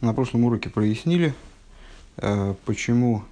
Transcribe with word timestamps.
На 0.00 0.14
прошлом 0.14 0.44
уроке 0.44 0.70
прояснили, 0.70 1.34
э, 2.18 2.54
почему 2.66 3.24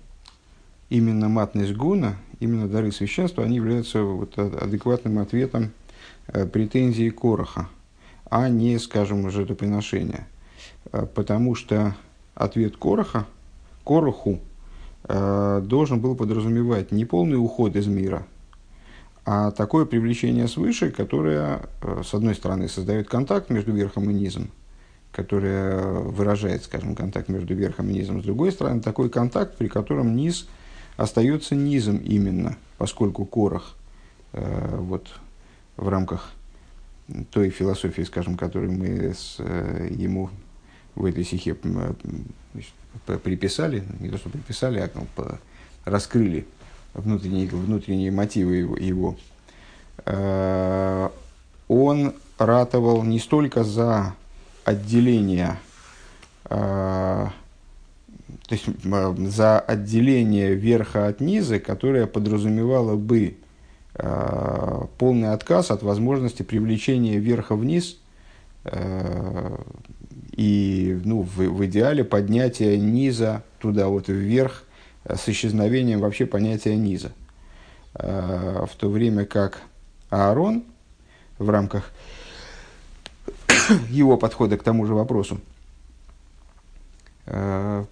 именно 0.90 1.28
матность 1.28 1.74
гуна, 1.74 2.16
именно 2.40 2.66
дары 2.66 2.90
священства, 2.90 3.44
они 3.44 3.56
являются 3.56 4.03
вот 4.03 4.37
адекватным 4.37 5.21
ответом 5.21 5.71
э, 6.26 6.44
претензии 6.44 7.08
Короха, 7.10 7.68
а 8.29 8.48
не, 8.48 8.80
скажем, 8.80 9.30
жертвоприношения. 9.30 10.26
Э, 10.90 11.06
потому 11.06 11.54
что 11.54 11.94
ответ 12.34 12.77
Короха, 12.77 13.27
Короху, 13.85 14.41
должен 15.09 16.01
был 16.01 16.17
подразумевать 16.17 16.91
не 16.91 17.05
полный 17.05 17.37
уход 17.37 17.77
из 17.77 17.87
мира, 17.87 18.27
а 19.25 19.53
такое 19.53 19.85
привлечение 19.85 20.48
свыше, 20.48 20.91
которое, 20.91 21.61
с 22.03 22.12
одной 22.12 22.35
стороны, 22.35 22.69
создает 22.69 23.09
контакт 23.09 23.48
между 23.48 23.71
верхом 23.71 24.11
и 24.11 24.12
низом, 24.12 24.51
которая 25.12 25.80
выражает, 25.82 26.64
скажем, 26.64 26.95
контакт 26.95 27.29
между 27.29 27.55
верхом 27.55 27.88
и 27.91 27.95
низом. 27.95 28.20
С 28.20 28.25
другой 28.25 28.52
стороны, 28.52 28.80
такой 28.80 29.09
контакт, 29.09 29.56
при 29.56 29.69
котором 29.69 30.15
низ 30.15 30.48
остается 30.96 31.55
низом 31.55 31.98
именно, 31.98 32.56
поскольку 32.79 33.24
корох 33.24 33.77
э, 34.32 34.77
вот, 34.77 35.09
в 35.77 35.88
рамках 35.88 36.32
той 37.30 37.51
философии, 37.51 38.02
скажем, 38.02 38.37
которую 38.37 38.73
мы 38.73 39.15
с, 39.15 39.37
э, 39.38 39.88
ему 39.91 40.30
в 40.95 41.05
этой 41.05 41.24
стихе 41.24 41.57
э, 41.62 43.18
приписали, 43.23 43.84
не 44.01 44.09
то 44.09 44.18
что 44.18 44.29
приписали, 44.30 44.79
а 44.79 44.91
ну, 44.95 45.07
раскрыли 45.84 46.46
внутренние, 46.95 47.48
внутренние 47.48 48.10
мотивы 48.10 48.57
его, 48.57 48.77
его 48.77 49.16
э, 50.04 51.09
он 51.68 52.15
ратовал 52.38 53.02
не 53.02 53.18
столько 53.18 53.65
за 53.65 54.15
отделение, 54.66 55.59
э, 56.51 57.29
то 57.29 57.30
есть 58.51 58.66
э, 58.66 59.15
за 59.29 59.61
отделение 59.61 60.55
верха 60.55 61.07
от 61.07 61.21
низа, 61.21 61.60
которое 61.60 62.09
подразумевало 62.09 62.96
бы 62.96 63.37
э, 63.95 64.83
полный 64.99 65.33
отказ 65.33 65.71
от 65.71 65.85
возможности 65.85 66.43
привлечения 66.43 67.19
верха 67.19 67.55
вниз 67.55 67.99
и 70.33 71.01
ну, 71.05 71.23
в, 71.23 71.37
в 71.37 71.65
идеале 71.67 72.03
поднятия 72.03 72.77
низа 72.77 73.45
туда 73.61 73.87
вот 73.87 74.09
вверх 74.09 74.65
с 75.05 75.29
исчезновением 75.29 76.01
вообще 76.01 76.27
понятия 76.27 76.75
низа. 76.75 77.12
В 77.95 78.71
то 78.77 78.91
время 78.91 79.25
как 79.25 79.61
Аарон 80.11 80.65
в 81.39 81.49
рамках 81.49 81.93
его 83.91 84.17
подхода 84.17 84.56
к 84.56 84.62
тому 84.62 84.86
же 84.86 84.95
вопросу, 84.95 85.41
э, 87.27 87.84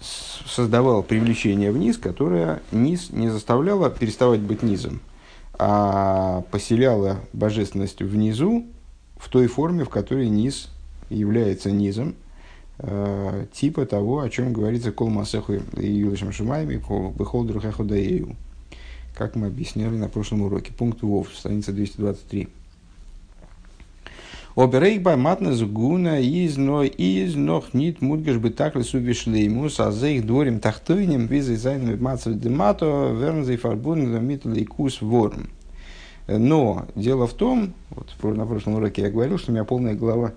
создавал 0.00 1.02
привлечение 1.02 1.72
вниз, 1.72 1.98
которое 1.98 2.62
низ 2.72 3.10
не 3.10 3.28
заставляло 3.28 3.90
переставать 3.90 4.40
быть 4.40 4.62
низом, 4.62 5.00
а 5.58 6.42
поселяло 6.50 7.20
божественность 7.32 8.00
внизу 8.00 8.66
в 9.16 9.28
той 9.28 9.46
форме, 9.48 9.84
в 9.84 9.88
которой 9.88 10.28
низ 10.28 10.68
является 11.10 11.70
низом, 11.70 12.14
э, 12.78 13.46
типа 13.52 13.86
того, 13.86 14.20
о 14.20 14.30
чем 14.30 14.52
говорится 14.52 14.92
Кол 14.92 15.10
Масеху 15.10 15.54
и 15.76 15.86
Юлишем 15.86 16.32
Шумайми, 16.32 16.76
Бехол 16.76 17.44
Друхаху 17.44 17.84
Даею, 17.84 18.36
как 19.14 19.34
мы 19.34 19.48
объясняли 19.48 19.96
на 19.96 20.08
прошлом 20.08 20.42
уроке. 20.42 20.72
Пункт 20.72 21.02
ВОВ, 21.02 21.34
страница 21.34 21.72
223. 21.72 22.48
Оберейк 24.58 25.04
матнес 25.04 25.62
гуна 25.62 26.18
из 26.18 26.56
но 26.56 26.82
из 26.82 27.36
нох 27.36 27.74
нит 27.74 28.02
мудгеш 28.02 28.38
бы 28.38 28.50
так 28.50 28.74
лесу 28.74 28.98
вишлеймус, 28.98 29.78
а 29.78 29.92
за 29.92 30.08
их 30.08 30.26
дворим 30.26 30.58
тахтойнем 30.58 31.26
визы 31.26 31.56
зайнами 31.56 31.94
мацев 31.94 32.34
демато 32.34 33.14
вернзей 33.16 33.56
фарбун 33.56 34.20
митл 34.20 34.50
и 34.50 34.64
кус 34.64 35.00
ворм. 35.00 35.50
Но 36.26 36.86
дело 36.96 37.28
в 37.28 37.34
том, 37.34 37.72
вот 37.90 38.12
на 38.36 38.46
прошлом 38.46 38.74
уроке 38.74 39.02
я 39.02 39.10
говорил, 39.10 39.38
что 39.38 39.52
у 39.52 39.54
меня 39.54 39.62
полная 39.62 39.94
глава 39.94 40.32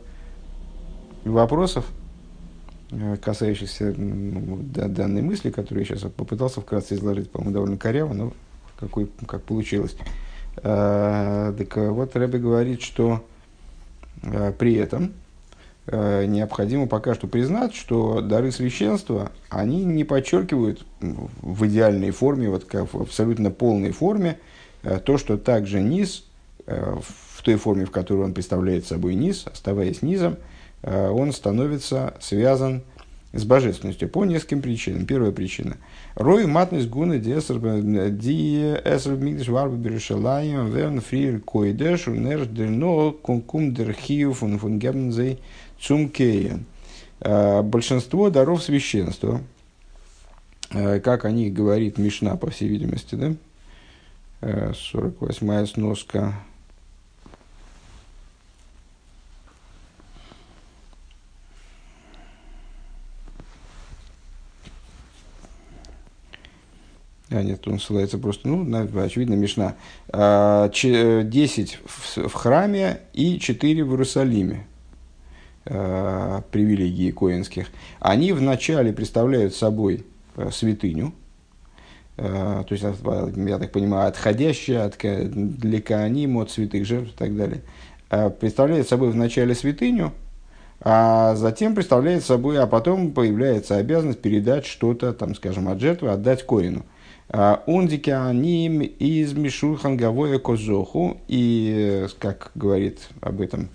вопросов, 1.26 1.88
э, 2.92 3.18
касающихся 3.18 3.92
ну, 3.98 4.60
данной 4.72 5.24
мысли, 5.24 5.50
которую 5.50 5.80
я 5.80 5.96
сейчас 5.96 6.12
попытался 6.12 6.62
вкратце 6.62 6.94
изложить, 6.94 7.32
по-моему, 7.32 7.54
довольно 7.56 7.78
коряво, 7.78 8.14
но 8.14 8.34
какой, 8.80 9.10
как 9.26 9.42
получилось. 9.42 9.96
А, 10.58 11.54
так 11.54 11.76
вот, 11.76 12.16
Рэбби 12.16 12.38
говорит, 12.38 12.84
что 12.84 13.24
при 14.22 14.76
этом 14.76 15.14
э, 15.88 16.26
необходимо 16.26 16.88
пока 16.88 17.16
что 17.16 17.28
признать, 17.28 17.74
что 17.74 18.22
дары 18.22 18.52
священства, 18.52 19.32
они 19.50 19.84
не 19.84 20.04
подчеркивают 20.04 20.86
в 21.00 21.66
идеальной 21.68 22.12
форме, 22.12 22.50
вот 22.50 22.66
как 22.66 22.94
в 22.94 23.02
абсолютно 23.02 23.52
полной 23.52 23.92
форме, 23.92 24.40
э, 24.84 25.00
то, 25.00 25.18
что 25.18 25.38
также 25.38 25.80
низ, 25.82 26.26
в 26.68 27.42
той 27.44 27.56
форме, 27.56 27.86
в 27.86 27.92
которой 27.92 28.22
он 28.22 28.34
представляет 28.34 28.86
собой 28.86 29.16
низ, 29.16 29.46
оставаясь 29.52 30.04
низом, 30.04 30.38
он 30.84 31.34
становится 31.34 32.14
связан 32.22 32.84
с 33.34 33.44
божественностью 33.44 34.10
по 34.10 34.26
нескольким 34.26 34.62
причинам. 34.62 35.06
Первая 35.06 35.32
причина. 35.32 35.78
Рой 36.22 36.46
матнес 36.46 36.86
гуна 36.86 37.18
ди 37.18 37.32
эсер 37.32 39.16
мигдеш 39.16 39.48
варбы 39.48 39.78
берешалаем 39.78 40.70
верн 40.70 41.02
фриер 41.02 41.40
койдеш 41.40 42.08
унер 42.08 42.46
дерно 42.46 43.12
кункум 43.12 43.74
дерхию 43.74 44.34
фун 44.34 44.60
фун 44.60 44.78
гебнзей 44.78 45.40
цумкеен. 45.80 46.66
Большинство 47.20 48.30
даров 48.30 48.62
священства, 48.62 49.42
как 50.70 51.26
о 51.26 51.32
них 51.32 51.54
говорит 51.54 51.98
Мишна, 51.98 52.36
по 52.36 52.52
всей 52.52 52.70
видимости, 52.70 53.16
да? 53.16 53.34
48-я 54.42 55.60
а, 55.60 55.66
сноска 55.66 56.36
А, 67.32 67.42
нет, 67.42 67.66
он 67.68 67.80
ссылается 67.80 68.18
просто, 68.18 68.48
ну, 68.50 68.64
на, 68.64 68.82
очевидно, 69.04 69.36
Мишна. 69.36 69.76
А, 70.10 70.70
десять 70.70 71.80
в 71.86 72.34
храме 72.34 73.00
и 73.14 73.40
четыре 73.40 73.86
в 73.86 73.92
Иерусалиме 73.92 74.66
а, 75.66 76.44
привилегии 76.52 77.12
коинских. 77.12 77.68
Они 78.02 78.34
вначале 78.34 78.92
представляют 78.92 79.56
собой 79.56 80.06
э, 80.36 80.50
святыню, 80.52 81.14
то 82.18 82.68
есть, 82.70 82.84
я 82.84 83.58
так 83.58 83.72
понимаю, 83.72 84.10
отходящая 84.10 84.86
от, 84.86 84.98
для 85.00 85.82
Кааним, 85.82 86.38
от 86.38 86.52
святых 86.52 86.86
жертв 86.86 87.14
и 87.16 87.18
так 87.18 87.36
далее. 87.36 87.62
Представляет 88.40 88.88
собой 88.88 89.10
вначале 89.10 89.56
святыню, 89.56 90.12
а 90.82 91.34
затем 91.36 91.74
представляет 91.74 92.24
собой, 92.24 92.60
а 92.60 92.68
потом 92.68 93.12
появляется 93.12 93.78
обязанность 93.78 94.22
передать 94.22 94.66
что-то, 94.68 95.14
там, 95.14 95.34
скажем, 95.34 95.68
от 95.68 95.80
жертвы, 95.80 96.10
отдать 96.10 96.46
коину. 96.46 96.86
Ундике 97.66 98.16
аним 98.16 98.82
из 98.82 99.34
Мишурхан 99.34 99.96
Гавоя 99.96 100.38
Козоху. 100.38 101.18
И, 101.30 102.08
как 102.20 102.52
говорит 102.56 103.08
об 103.22 103.40
этом 103.40 103.70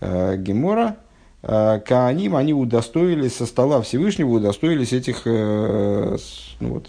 э, 0.00 0.36
Гемора, 0.38 0.96
э, 1.42 1.80
Кааним, 1.86 2.36
они 2.36 2.54
удостоились 2.54 3.36
со 3.36 3.44
стола 3.44 3.82
Всевышнего, 3.82 4.30
удостоились 4.30 4.94
этих, 4.94 5.26
э, 5.26 6.16
ну, 6.60 6.68
вот, 6.68 6.88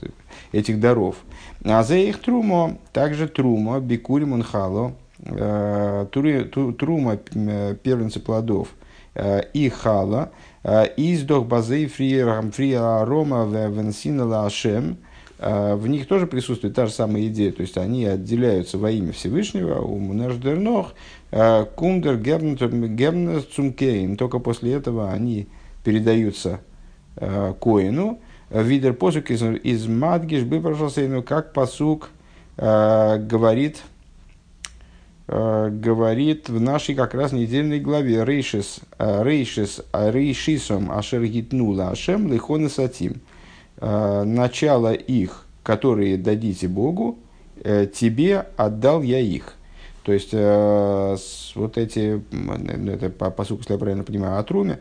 этих 0.53 0.79
даров. 0.79 1.17
А 1.65 1.83
за 1.83 1.95
их 1.95 2.21
трумо, 2.21 2.77
также 2.93 3.27
трума, 3.27 3.81
бикури 3.81 4.23
мунхало, 4.23 4.93
трума 5.25 7.17
первенцы 7.17 8.19
плодов 8.19 8.69
и 9.53 9.69
хала, 9.73 10.31
издох 10.97 11.45
базей 11.45 11.87
фриа 11.87 13.01
арома 13.01 13.45
венсина 13.45 14.25
лашем, 14.25 14.97
а, 14.99 15.12
в 15.43 15.87
них 15.87 16.07
тоже 16.07 16.25
присутствует 16.25 16.75
та 16.75 16.85
же 16.85 16.93
самая 16.93 17.27
идея, 17.27 17.51
то 17.51 17.61
есть 17.61 17.77
они 17.77 18.05
отделяются 18.05 18.77
во 18.77 18.91
имя 18.91 19.11
Всевышнего, 19.11 19.81
у 19.81 19.99
Мнеждернох, 19.99 20.93
а, 21.31 21.65
Кундер 21.65 22.17
Гернер 22.17 23.41
Цумкейн, 23.41 24.15
только 24.15 24.39
после 24.39 24.73
этого 24.73 25.11
они 25.11 25.47
передаются 25.83 26.61
а, 27.17 27.53
Коину, 27.53 28.19
Видер 28.49 28.93
посук 28.93 29.31
из, 29.31 29.41
из 29.41 29.87
Мадгиш, 29.87 30.43
Быбрашасейну, 30.43 31.23
как 31.23 31.53
посук 31.53 32.11
говорит, 32.55 33.81
говорит 35.27 36.49
в 36.49 36.61
нашей 36.61 36.93
как 36.93 37.15
раз 37.15 37.31
недельной 37.31 37.79
главе. 37.79 38.23
Рейшис, 38.23 38.81
Рейшис, 38.99 39.81
Рейшисом 39.91 40.91
Ашер 40.91 41.25
Гитнула 41.25 41.89
Ашем 41.89 42.31
Лихона 42.31 42.69
Сатим– 42.69 43.21
начало 43.85 44.93
их, 44.93 45.45
которые 45.63 46.17
дадите 46.17 46.67
Богу, 46.67 47.17
э, 47.63 47.87
тебе 47.87 48.45
отдал 48.57 49.01
я 49.01 49.19
их. 49.19 49.55
То 50.03 50.11
есть, 50.11 50.29
э, 50.33 51.17
вот 51.55 51.77
эти, 51.77 52.21
это 52.89 53.09
по, 53.09 53.31
по 53.31 53.43
сути, 53.45 53.61
если 53.61 53.73
я 53.73 53.79
правильно 53.79 54.03
понимаю, 54.03 54.39
о 54.39 54.43
Труме, 54.43 54.79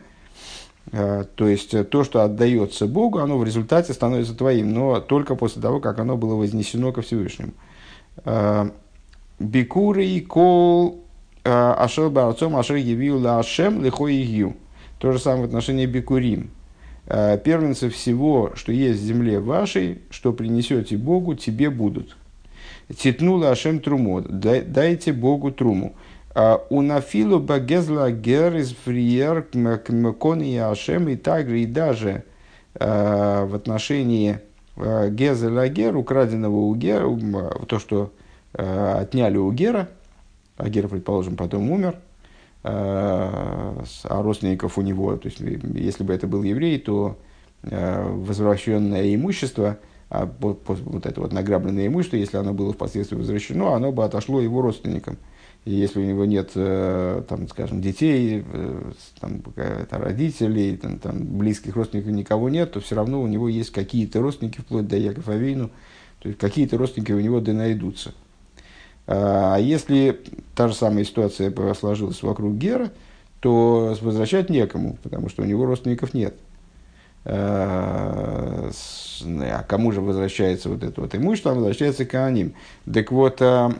То 0.91 1.47
есть 1.47 1.89
то, 1.89 2.03
что 2.03 2.23
отдается 2.23 2.87
Богу, 2.87 3.19
оно 3.19 3.37
в 3.37 3.45
результате 3.45 3.93
становится 3.93 4.35
твоим, 4.35 4.73
но 4.73 4.99
только 4.99 5.35
после 5.35 5.61
того, 5.61 5.79
как 5.79 5.99
оно 5.99 6.17
было 6.17 6.35
вознесено 6.35 6.91
ко 6.91 7.01
Всевышнему. 7.01 7.53
Бикуры 9.39 10.19
кол 10.21 11.03
ашер 11.45 12.09
барцом 12.09 12.57
ашер 12.57 12.75
явил 12.75 13.25
ашем 13.25 13.81
лихо 13.81 14.07
игью. 14.07 14.55
То 14.99 15.13
же 15.13 15.19
самое 15.19 15.43
в 15.43 15.47
отношении 15.47 15.85
бикурим. 15.85 16.51
Первенцы 17.05 17.89
всего, 17.89 18.51
что 18.55 18.71
есть 18.71 19.01
в 19.01 19.03
земле 19.03 19.39
вашей, 19.39 20.01
что 20.09 20.31
принесете 20.33 20.97
Богу, 20.97 21.35
тебе 21.35 21.69
будут. 21.69 22.15
Титнула 22.95 23.51
ашем 23.51 23.79
труму, 23.79 24.21
дайте 24.21 25.13
Богу 25.13 25.51
труму. 25.51 25.95
У 26.69 26.81
нафилу 26.81 27.39
багезла 27.39 28.11
гер 28.11 28.55
из 28.55 28.73
фриер 28.73 29.43
кмекони 29.43 30.57
ашем 30.57 31.09
и 31.09 31.15
также 31.15 31.61
и 31.61 31.65
даже 31.65 32.23
в 32.73 33.53
отношении 33.53 34.39
гезеля 34.75 35.67
гер, 35.67 35.95
украденного 35.95 36.55
у 36.55 36.73
гера, 36.73 37.07
то, 37.67 37.77
что 37.77 38.11
отняли 38.53 39.37
у 39.37 39.51
гера, 39.51 39.89
а 40.57 40.69
гер, 40.69 40.87
предположим, 40.87 41.35
потом 41.35 41.69
умер, 41.69 41.97
а 42.65 43.83
родственников 44.21 44.77
у 44.77 44.81
него, 44.81 45.17
то 45.17 45.27
есть 45.27 45.39
если 45.39 46.03
бы 46.03 46.13
это 46.13 46.27
был 46.27 46.43
еврей, 46.43 46.79
то 46.79 47.17
возвращенное 47.61 49.13
имущество– 49.13 49.79
а 50.13 50.29
вот, 50.39 51.07
это 51.07 51.21
вот 51.21 51.33
награбленное 51.33 51.87
имущество, 51.87 52.17
если 52.17 52.37
оно 52.37 52.53
было 52.53 52.71
впоследствии 52.71 53.15
возвращено, 53.15 53.73
оно 53.73 53.91
бы 53.91 54.05
отошло 54.05 54.39
его 54.41 54.61
родственникам. 54.61 55.17
И 55.65 55.73
если 55.73 56.01
у 56.01 56.03
него 56.03 56.25
нет, 56.25 56.51
э, 56.53 57.23
там, 57.27 57.47
скажем, 57.47 57.81
детей, 57.81 58.43
э, 58.45 58.91
там, 59.19 59.41
родителей, 59.89 60.77
там, 60.77 60.99
там, 60.99 61.17
близких 61.17 61.75
родственников 61.75 62.11
никого 62.11 62.49
нет, 62.49 62.73
то 62.73 62.79
все 62.79 62.93
равно 62.93 63.23
у 63.23 63.27
него 63.27 63.49
есть 63.49 63.71
какие-то 63.71 64.21
родственники, 64.21 64.59
вплоть 64.59 64.87
до 64.87 64.97
Якова 64.97 65.33
Авейну, 65.33 65.71
то 66.19 66.29
есть 66.29 66.39
какие-то 66.39 66.77
родственники 66.77 67.11
у 67.11 67.19
него 67.19 67.39
да 67.39 67.53
найдутся. 67.53 68.13
А, 69.07 69.55
а 69.55 69.59
если 69.59 70.21
та 70.55 70.67
же 70.67 70.73
самая 70.73 71.03
ситуация 71.03 71.53
сложилась 71.73 72.23
вокруг 72.23 72.55
Гера, 72.55 72.91
то 73.39 73.95
возвращать 74.01 74.49
некому, 74.49 74.97
потому 75.03 75.29
что 75.29 75.41
у 75.41 75.45
него 75.45 75.65
родственников 75.65 76.13
нет. 76.13 76.35
Э, 77.25 78.71
а 79.25 79.63
кому 79.67 79.91
же 79.91 80.01
возвращается 80.01 80.69
вот 80.69 80.83
это 80.83 81.01
вот 81.01 81.15
имущество? 81.15 81.53
Возвращается 81.53 82.05
к 82.05 82.13
Аним. 82.15 82.53
Так 82.91 83.11
вот, 83.11 83.35
это 83.35 83.73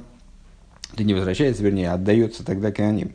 не 0.98 1.14
возвращается, 1.14 1.64
вернее, 1.64 1.92
отдается 1.92 2.46
тогда 2.46 2.72
к 2.72 2.80
Аним. 2.80 3.14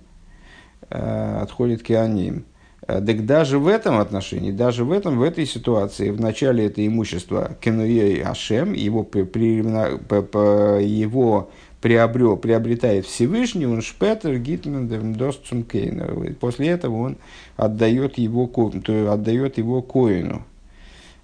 Отходит 0.91 1.83
к 1.83 1.91
Аним. 1.91 2.45
Так 2.87 3.27
даже 3.27 3.59
в 3.59 3.69
этом 3.69 3.99
отношении, 3.99 4.51
даже 4.51 4.85
в 4.85 4.93
этом, 4.93 5.19
в 5.19 5.23
этой 5.23 5.45
ситуации, 5.45 6.09
в 6.11 6.21
начале 6.21 6.67
это 6.67 6.87
имущество 6.87 7.57
Кенуей 7.61 8.23
Ашем, 8.23 8.73
его, 8.73 9.05
при, 9.05 9.57
его 10.83 11.51
приобрел, 11.81 12.37
приобретает 12.37 13.07
Всевышний, 13.07 13.67
он 13.67 13.83
шпетер 13.83 14.39
гитмен 14.39 15.15
достцум 15.15 15.63
кейна. 15.63 16.07
После 16.41 16.69
этого 16.69 16.97
он 16.97 17.17
отдает 17.57 18.19
его, 18.19 18.47
то 18.47 19.13
отдает 19.13 19.59
его 19.59 19.83
коину. 19.83 20.45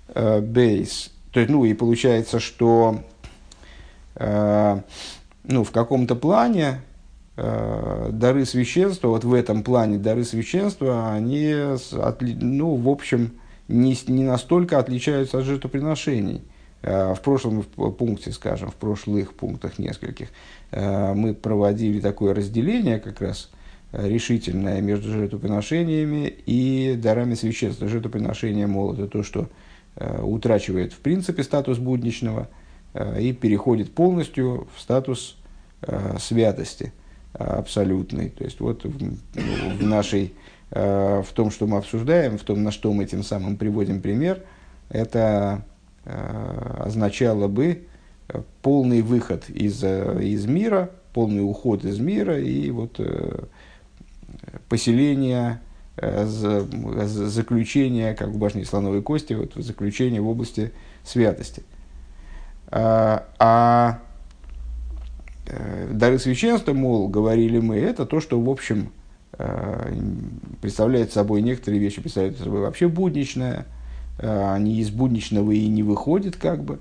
Э, 0.09 0.41
бейс. 0.41 1.11
То 1.33 1.41
есть, 1.41 1.51
ну, 1.51 1.65
и 1.65 1.75
получается, 1.75 2.39
что 2.39 3.01
э, 4.15 4.81
ну, 5.45 5.65
в 5.65 5.73
каком-то 5.73 6.15
плане 6.15 6.81
э, 7.37 8.11
дары 8.13 8.45
священства, 8.45 9.09
вот 9.09 9.25
в 9.25 9.35
этом 9.35 9.65
плане 9.65 9.99
дары 9.99 10.25
священства, 10.25 11.13
они, 11.13 11.55
ну, 12.21 12.77
в 12.77 12.89
общем, 12.89 13.33
не, 13.67 13.97
не 14.07 14.25
настолько 14.25 14.79
отличаются 14.79 15.39
от 15.39 15.45
жертвоприношений. 15.45 16.43
В 16.85 17.19
прошлом 17.25 17.63
пункте, 17.63 18.31
скажем, 18.31 18.71
в 18.71 18.75
прошлых 18.75 19.33
пунктах 19.33 19.79
нескольких, 19.79 20.29
мы 20.71 21.33
проводили 21.33 21.99
такое 21.99 22.35
разделение 22.35 22.99
как 23.01 23.23
раз 23.23 23.51
решительное 23.93 24.81
между 24.81 25.11
жертвоприношениями 25.13 26.27
и 26.47 26.99
дарами 27.01 27.35
священства. 27.35 27.89
Жертвоприношение, 27.89 28.67
мол, 28.67 28.93
это 28.93 29.07
то, 29.07 29.23
что 29.23 29.49
э, 29.97 30.23
утрачивает 30.23 30.93
в 30.93 30.99
принципе 30.99 31.43
статус 31.43 31.79
будничного 31.79 32.49
э, 32.93 33.23
и 33.23 33.33
переходит 33.33 33.95
полностью 33.95 34.69
в 34.75 34.81
статус 34.81 35.37
э, 35.83 36.17
святости 36.19 36.93
абсолютной. 37.33 38.31
То 38.31 38.45
есть 38.45 38.61
вот 38.61 38.85
в, 38.85 39.03
ну, 39.03 39.17
нашей, 39.81 40.35
э, 40.71 41.23
в 41.23 41.33
том, 41.33 41.51
что 41.51 41.67
мы 41.67 41.79
обсуждаем, 41.79 42.39
в 42.39 42.43
том, 42.43 42.63
на 42.63 42.71
что 42.71 42.93
мы 42.93 43.07
тем 43.07 43.23
самым 43.23 43.57
приводим 43.57 44.01
пример, 44.01 44.43
это 44.89 45.63
э, 45.63 45.74
означало 46.05 47.49
бы 47.49 47.87
полный 48.63 49.03
выход 49.03 49.49
из, 49.49 49.83
э, 49.83 50.23
из 50.23 50.47
мира, 50.47 50.91
полный 51.13 51.43
уход 51.43 51.85
из 51.85 51.99
мира 51.99 52.39
и 52.39 52.71
вот 52.71 52.99
поселения, 54.69 55.61
э, 55.97 56.25
заключения, 56.27 58.15
как 58.15 58.29
в 58.29 58.39
башне 58.39 58.65
слоновой 58.65 59.03
кости, 59.03 59.35
вот 59.35 59.55
заключение 59.57 60.21
в 60.21 60.29
области 60.29 60.73
святости. 61.05 61.63
А, 62.69 63.29
а 63.39 64.01
э, 65.47 65.91
дары 65.93 66.19
священства, 66.19 66.73
мол, 66.73 67.09
говорили 67.09 67.61
мы, 67.61 67.77
это 67.77 68.07
то, 68.07 68.21
что, 68.21 68.41
в 68.41 68.49
общем, 68.49 68.91
э, 69.39 69.93
представляет 70.61 71.13
собой 71.13 71.43
некоторые 71.43 71.81
вещи, 71.81 72.01
представляют 72.01 72.39
собой 72.39 72.61
вообще 72.61 72.89
будничное, 72.89 73.67
они 74.19 74.81
из 74.81 74.91
будничного 74.91 75.53
и 75.53 75.67
не 75.69 75.83
выходят, 75.83 76.37
как 76.37 76.63
бы, 76.65 76.81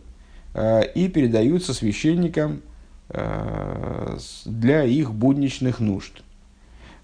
и 0.56 1.09
передаются 1.13 1.74
священникам 1.74 2.62
для 3.09 4.83
их 4.83 5.13
будничных 5.13 5.80
нужд. 5.80 6.24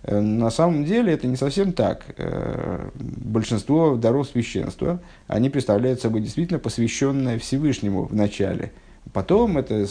Э, 0.04 0.20
на 0.20 0.50
самом 0.50 0.86
деле 0.86 1.14
это 1.14 1.28
не 1.28 1.36
совсем 1.36 1.74
так. 1.74 2.06
Э, 2.18 2.90
большинство 2.96 3.96
даров 3.96 4.28
священства, 4.28 5.02
они 5.28 5.50
представляют 5.50 6.02
собой 6.02 6.22
действительно 6.22 6.60
посвященное 6.60 7.40
Всевышнему 7.40 8.06
в 8.06 8.14
начале. 8.14 8.72
Потом 9.14 9.58
это 9.58 9.86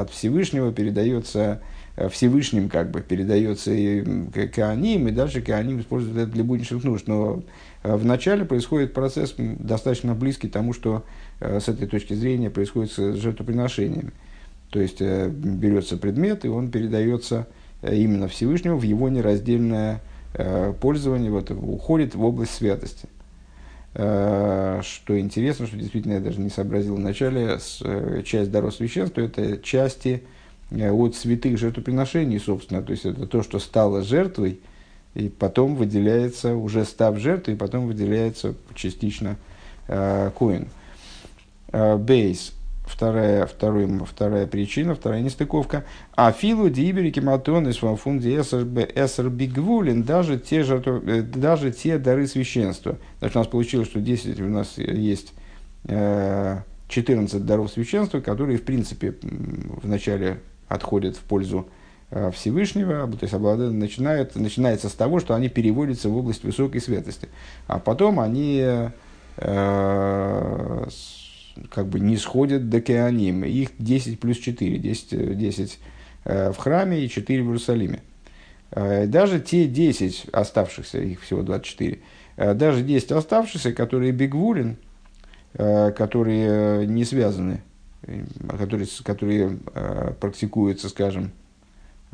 от 0.00 0.10
Всевышнего 0.10 0.72
передается 0.72 1.62
э, 1.96 2.08
Всевышним 2.08 2.68
как 2.68 2.90
бы 2.90 3.00
передается 3.00 3.72
и 3.72 4.02
к 4.30 4.58
Аним, 4.58 5.08
и 5.08 5.12
дальше 5.12 5.40
Кааним 5.40 5.80
используют 5.80 6.18
это 6.18 6.32
для 6.32 6.44
будничных 6.44 6.84
нужд. 6.84 7.06
Но 7.06 7.42
в 7.84 8.04
начале 8.04 8.44
происходит 8.44 8.92
процесс 8.92 9.34
достаточно 9.38 10.14
близкий 10.14 10.48
тому, 10.48 10.72
что 10.72 11.04
с 11.40 11.68
этой 11.68 11.86
точки 11.86 12.14
зрения 12.14 12.50
происходит 12.50 12.90
с 12.92 13.14
жертвоприношениями. 13.14 14.12
То 14.70 14.80
есть 14.80 15.00
берется 15.00 15.96
предмет, 15.96 16.44
и 16.44 16.48
он 16.48 16.70
передается 16.70 17.46
Э, 17.84 17.94
именно 17.94 18.28
Всевышнему 18.28 18.78
в 18.78 18.82
его 18.82 19.08
нераздельное 19.08 20.00
э, 20.32 20.72
пользование 20.80 21.30
вот, 21.30 21.50
уходит 21.50 22.14
в 22.14 22.24
область 22.24 22.54
святости. 22.54 23.08
Э, 23.94 24.80
что 24.82 25.18
интересно, 25.18 25.66
что 25.66 25.76
действительно 25.76 26.14
я 26.14 26.20
даже 26.20 26.40
не 26.40 26.48
сообразил 26.48 26.96
в 26.96 27.00
начале, 27.00 27.58
часть 28.24 28.50
даров 28.50 28.74
священства– 28.74 29.20
это 29.22 29.58
части 29.58 30.22
от 30.70 31.14
святых 31.14 31.58
жертвоприношений, 31.58 32.40
собственно. 32.40 32.82
То 32.82 32.92
есть 32.92 33.04
это 33.04 33.26
то, 33.26 33.42
что 33.42 33.58
стало 33.58 34.02
жертвой, 34.02 34.60
и 35.14 35.28
потом 35.28 35.76
выделяется, 35.76 36.54
уже 36.54 36.84
став 36.84 37.18
жертвой, 37.18 37.54
и 37.54 37.56
потом 37.56 37.86
выделяется 37.86 38.54
частично 38.74 39.36
коин. 39.86 40.68
Бейс 41.70 42.52
вторая, 42.86 43.46
второй, 43.46 43.88
вторая 44.04 44.46
причина, 44.46 44.94
вторая 44.94 45.20
нестыковка. 45.20 45.84
А 46.14 46.32
филу 46.32 46.68
дибери 46.68 47.10
кематон 47.10 47.68
из 47.68 47.76
фунди 47.76 48.28
эсэр 48.36 49.28
бигвулин, 49.30 50.02
даже 50.02 50.38
те, 50.38 50.62
жертв, 50.62 50.88
э, 50.88 51.22
даже 51.22 51.72
те 51.72 51.98
дары 51.98 52.26
священства. 52.26 52.98
Значит, 53.18 53.36
у 53.36 53.38
нас 53.40 53.48
получилось, 53.48 53.88
что 53.88 54.00
10 54.00 54.40
у 54.40 54.48
нас 54.48 54.78
есть 54.78 55.32
14 55.86 57.34
э, 57.34 57.38
даров 57.38 57.70
священства, 57.70 58.20
которые, 58.20 58.58
в 58.58 58.62
принципе, 58.62 59.14
вначале 59.22 60.40
отходят 60.68 61.16
в 61.16 61.20
пользу 61.20 61.66
э, 61.68 61.83
Всевышнего, 62.32 63.08
то 63.08 63.18
есть 63.22 63.32
начинают, 63.32 64.36
начинается 64.36 64.88
с 64.88 64.92
того, 64.92 65.18
что 65.20 65.34
они 65.34 65.48
переводятся 65.48 66.08
в 66.08 66.16
область 66.16 66.44
высокой 66.44 66.80
святости, 66.80 67.28
а 67.66 67.80
потом 67.80 68.20
они 68.20 68.64
как 69.36 70.88
бы 71.86 72.00
не 72.00 72.16
сходят 72.16 72.68
до 72.68 72.80
Кеаним. 72.80 73.44
Их 73.44 73.70
10 73.78 74.18
плюс 74.20 74.38
4, 74.38 74.78
10, 74.78 75.38
10 75.38 75.78
в 76.24 76.54
храме 76.56 77.00
и 77.00 77.08
4 77.08 77.42
в 77.42 77.46
Иерусалиме. 77.46 78.02
Э, 78.74 79.06
даже 79.06 79.40
те 79.40 79.66
10 79.66 80.26
оставшихся, 80.32 80.98
их 80.98 81.20
всего 81.20 81.42
24, 81.42 82.00
э, 82.36 82.54
даже 82.54 82.82
10 82.82 83.12
оставшихся, 83.12 83.72
которые 83.72 84.12
бигвулин, 84.12 84.78
э, 85.54 85.92
которые 85.92 86.86
не 86.86 87.04
связаны, 87.04 87.62
которые, 88.58 88.88
которые 89.04 89.58
практикуются, 90.20 90.88
скажем, 90.88 91.30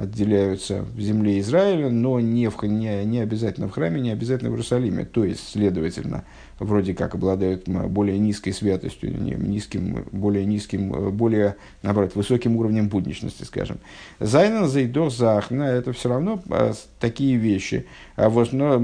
отделяются 0.01 0.83
в 0.83 1.01
земле 1.01 1.41
Израиля, 1.41 1.91
но 1.91 2.21
не, 2.21 2.49
в, 2.49 2.63
не, 2.63 3.05
не 3.05 3.21
обязательно 3.21 3.69
в 3.69 3.73
храме, 3.73 4.01
не 4.01 4.11
обязательно 4.11 4.49
в 4.49 4.55
Иерусалиме. 4.55 5.05
То 5.05 5.25
есть, 5.25 5.47
следовательно, 5.51 6.25
вроде 6.59 6.95
как 6.95 7.15
обладают 7.15 7.69
более 7.69 8.19
низкой 8.19 8.53
святостью, 8.53 9.13
низким, 9.21 10.07
более 10.11 10.47
низким, 10.47 11.11
более, 11.15 11.57
наоборот, 11.83 12.15
высоким 12.15 12.57
уровнем 12.57 12.89
будничности, 12.89 13.45
скажем. 13.45 13.79
Зайнен 14.21 14.69
зайдох 14.69 15.13
захна, 15.13 15.69
это 15.69 15.93
все 15.93 16.09
равно 16.09 16.43
а, 16.49 16.73
такие 16.99 17.37
вещи. 17.37 17.85
А 18.17 18.31
восно 18.31 18.79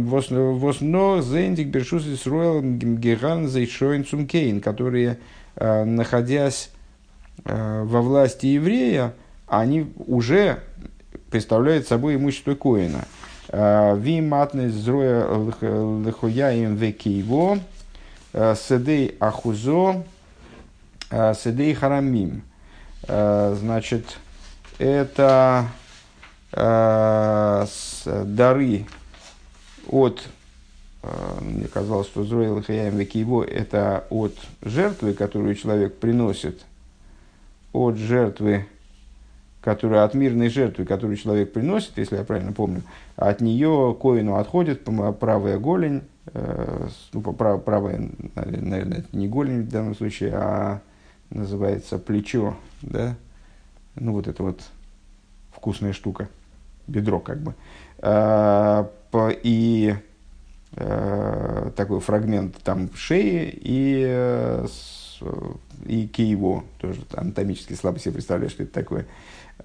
зендик 1.23 1.69
бершус 1.69 2.07
Исруэл 2.07 2.61
гиган 2.61 3.49
зайшоин 3.49 4.05
цумкейн, 4.05 4.61
которые, 4.61 5.19
а, 5.57 5.87
находясь 5.87 6.71
во 7.45 8.01
власти 8.01 8.47
еврея, 8.47 9.15
они 9.47 9.93
уже 10.07 10.61
представляет 11.37 11.87
собой 11.87 12.15
имущество 12.15 12.55
Коина. 12.55 13.05
А, 13.51 13.95
ви 13.95 14.23
матны 14.23 14.71
зроя 14.71 15.27
лихуяем 16.03 16.77
векиво, 16.77 17.59
а, 18.33 18.55
седей 18.55 19.17
ахузо, 19.21 20.03
а, 21.11 21.35
седей 21.35 21.75
харамим. 21.75 22.43
Значит, 23.07 24.19
это 24.79 25.67
дары 28.25 28.87
от 29.89 30.23
мне 31.41 31.69
казалось, 31.69 32.07
что 32.09 32.25
Зроил 32.25 32.63
Хаяем 32.63 32.97
Векиево 32.97 33.45
это 33.45 34.07
от 34.11 34.35
жертвы, 34.63 35.13
которую 35.13 35.55
человек 35.55 35.99
приносит, 35.99 36.65
от 37.73 37.97
жертвы 37.97 38.67
которая 39.67 40.05
от 40.05 40.15
мирной 40.15 40.49
жертвы, 40.49 40.85
которую 40.85 41.17
человек 41.17 41.53
приносит, 41.53 41.99
если 41.99 42.15
я 42.15 42.23
правильно 42.23 42.53
помню, 42.53 42.83
от 43.17 43.41
нее 43.41 43.97
коину 44.01 44.37
отходит 44.37 44.85
правая 45.19 45.59
голень, 45.59 46.03
э, 46.33 46.87
ну, 47.13 47.21
прав, 47.21 47.65
правая, 47.65 48.09
наверное, 48.37 48.99
это 48.99 49.09
не 49.17 49.27
голень 49.27 49.63
в 49.63 49.69
данном 49.69 49.97
случае, 49.97 50.35
а 50.35 50.83
называется 51.31 51.99
плечо, 51.99 52.57
да, 52.81 53.17
ну 53.97 54.13
вот 54.13 54.29
это 54.29 54.41
вот 54.45 54.61
вкусная 55.51 55.93
штука, 55.93 56.29
бедро 56.87 57.19
как 57.19 57.41
бы. 57.41 57.57
А, 57.99 58.89
и 59.43 59.97
а, 60.77 61.73
такой 61.75 61.99
фрагмент 61.99 62.59
там 62.63 62.89
шеи 62.95 63.51
и, 63.53 64.05
э, 64.07 64.67
и 65.87 66.07
киево, 66.07 66.63
тоже 66.79 67.01
анатомически 67.15 67.73
слабо 67.73 67.99
себе 67.99 68.13
представляешь, 68.13 68.53
что 68.53 68.63
это 68.63 68.73
такое. 68.73 69.07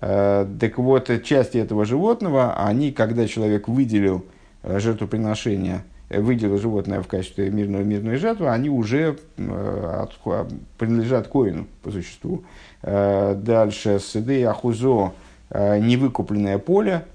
Э, 0.02 0.48
так 0.60 0.78
вот, 0.80 1.10
части 1.24 1.58
этого 1.60 1.86
животного, 1.86 2.56
они, 2.66 2.92
когда 2.92 3.28
человек 3.28 3.68
выделил 3.68 4.26
э, 4.64 4.80
жертвоприношение, 4.80 5.84
э, 6.10 6.20
выделил 6.20 6.58
животное 6.58 7.02
в 7.02 7.08
качестве 7.08 7.52
мирной, 7.52 7.84
мирной 7.84 8.18
жертвы, 8.18 8.50
они 8.50 8.70
уже 8.70 9.18
принадлежат 10.78 11.28
коину 11.28 11.68
по 11.84 11.92
существу. 11.92 12.44
Дальше, 12.82 14.00
седы 14.00 14.44
ахузо, 14.44 15.14
невыкупленное 15.52 16.58
поле, 16.58 17.06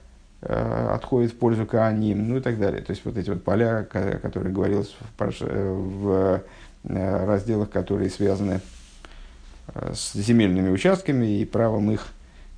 отходит 0.41 1.33
в 1.33 1.39
пользу 1.39 1.67
Кааним, 1.67 2.29
ну 2.29 2.37
и 2.37 2.41
так 2.41 2.59
далее. 2.61 2.83
То 2.83 2.93
есть 2.93 3.05
вот 3.05 3.17
эти 3.17 3.31
вот 3.31 3.43
поля, 3.43 3.83
которые 3.85 4.53
говорилось 4.53 4.95
в, 5.19 5.33
в 5.49 6.43
разделах, 6.85 7.71
которые 7.71 8.11
связаны 8.11 8.61
с 9.75 10.13
земельными 10.15 10.71
участками 10.71 11.27
и 11.41 11.45
правом 11.45 11.91
их 11.91 12.07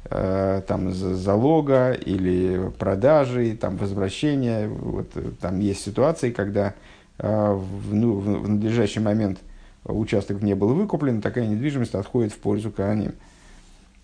там 0.08 0.90
залога 0.92 1.92
или 1.92 2.70
продажи, 2.78 3.54
там 3.56 3.76
возвращения. 3.76 4.68
Вот, 4.68 5.10
э, 5.16 5.30
там 5.40 5.60
есть 5.60 5.84
ситуации, 5.84 6.30
когда 6.30 6.74
э, 7.18 7.52
в, 7.52 7.94
ну, 7.94 8.14
в 8.14 8.48
надлежащий 8.48 9.00
момент 9.00 9.38
участок 9.84 10.42
не 10.42 10.54
был 10.54 10.68
выкуплен, 10.68 11.20
такая 11.20 11.46
недвижимость 11.46 11.94
отходит 11.94 12.32
в 12.32 12.38
пользу 12.38 12.70
Кааним. 12.70 13.12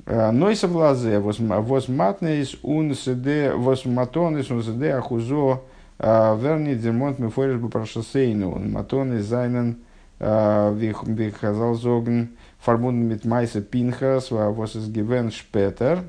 Но 0.06 0.50
и 0.50 0.54
соблазе, 0.54 1.18
возматнес 1.18 2.56
ун 2.62 2.94
седе, 2.94 3.52
возматонес 3.54 4.50
ун 4.50 4.62
седе 4.62 4.92
ахузо, 4.92 5.62
верни 5.98 6.74
демонт 6.74 7.18
мефориш 7.18 7.56
бы 7.56 7.70
прошосейну, 7.70 8.58
матонес 8.58 9.24
зайнен 9.24 9.78
вихазал 10.20 11.74
зогн, 11.74 12.28
verbunden 12.64 13.06
mit 13.08 13.24
Meise 13.24 13.60
Pinchas, 13.60 14.30
was 14.30 14.74
es 14.74 14.90
gewен 14.92 15.30
Шпетер. 15.30 16.04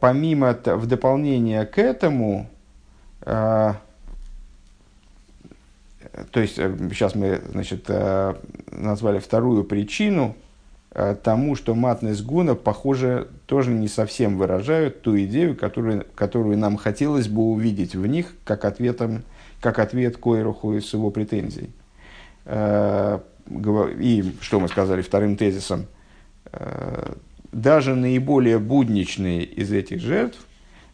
Помимо, 0.00 0.54
в 0.64 0.86
дополнение 0.86 1.64
к 1.66 1.78
этому, 1.78 2.48
то 3.20 3.80
есть 6.34 6.56
сейчас 6.56 7.14
мы 7.14 7.40
значит, 7.52 7.88
назвали 8.70 9.18
вторую 9.18 9.64
причину 9.64 10.34
тому, 11.22 11.54
что 11.56 11.74
матность 11.74 12.24
гуна, 12.24 12.54
похоже, 12.54 13.28
тоже 13.46 13.70
не 13.70 13.88
совсем 13.88 14.36
выражают 14.36 15.00
ту 15.02 15.16
идею, 15.20 15.56
которую, 15.56 16.04
которую 16.14 16.58
нам 16.58 16.76
хотелось 16.76 17.28
бы 17.28 17.42
увидеть 17.42 17.94
в 17.94 18.06
них, 18.06 18.34
как, 18.44 18.64
ответом, 18.64 19.22
как 19.60 19.78
ответ 19.78 20.18
Койруху 20.18 20.74
с 20.78 20.92
его 20.92 21.10
претензий. 21.10 21.70
Э, 22.44 23.20
и 23.98 24.34
что 24.40 24.60
мы 24.60 24.68
сказали 24.68 25.02
вторым 25.02 25.36
тезисом, 25.36 25.86
э, 26.52 27.14
даже 27.52 27.94
наиболее 27.94 28.58
будничные 28.58 29.44
из 29.44 29.72
этих 29.72 30.00
жертв, 30.00 30.38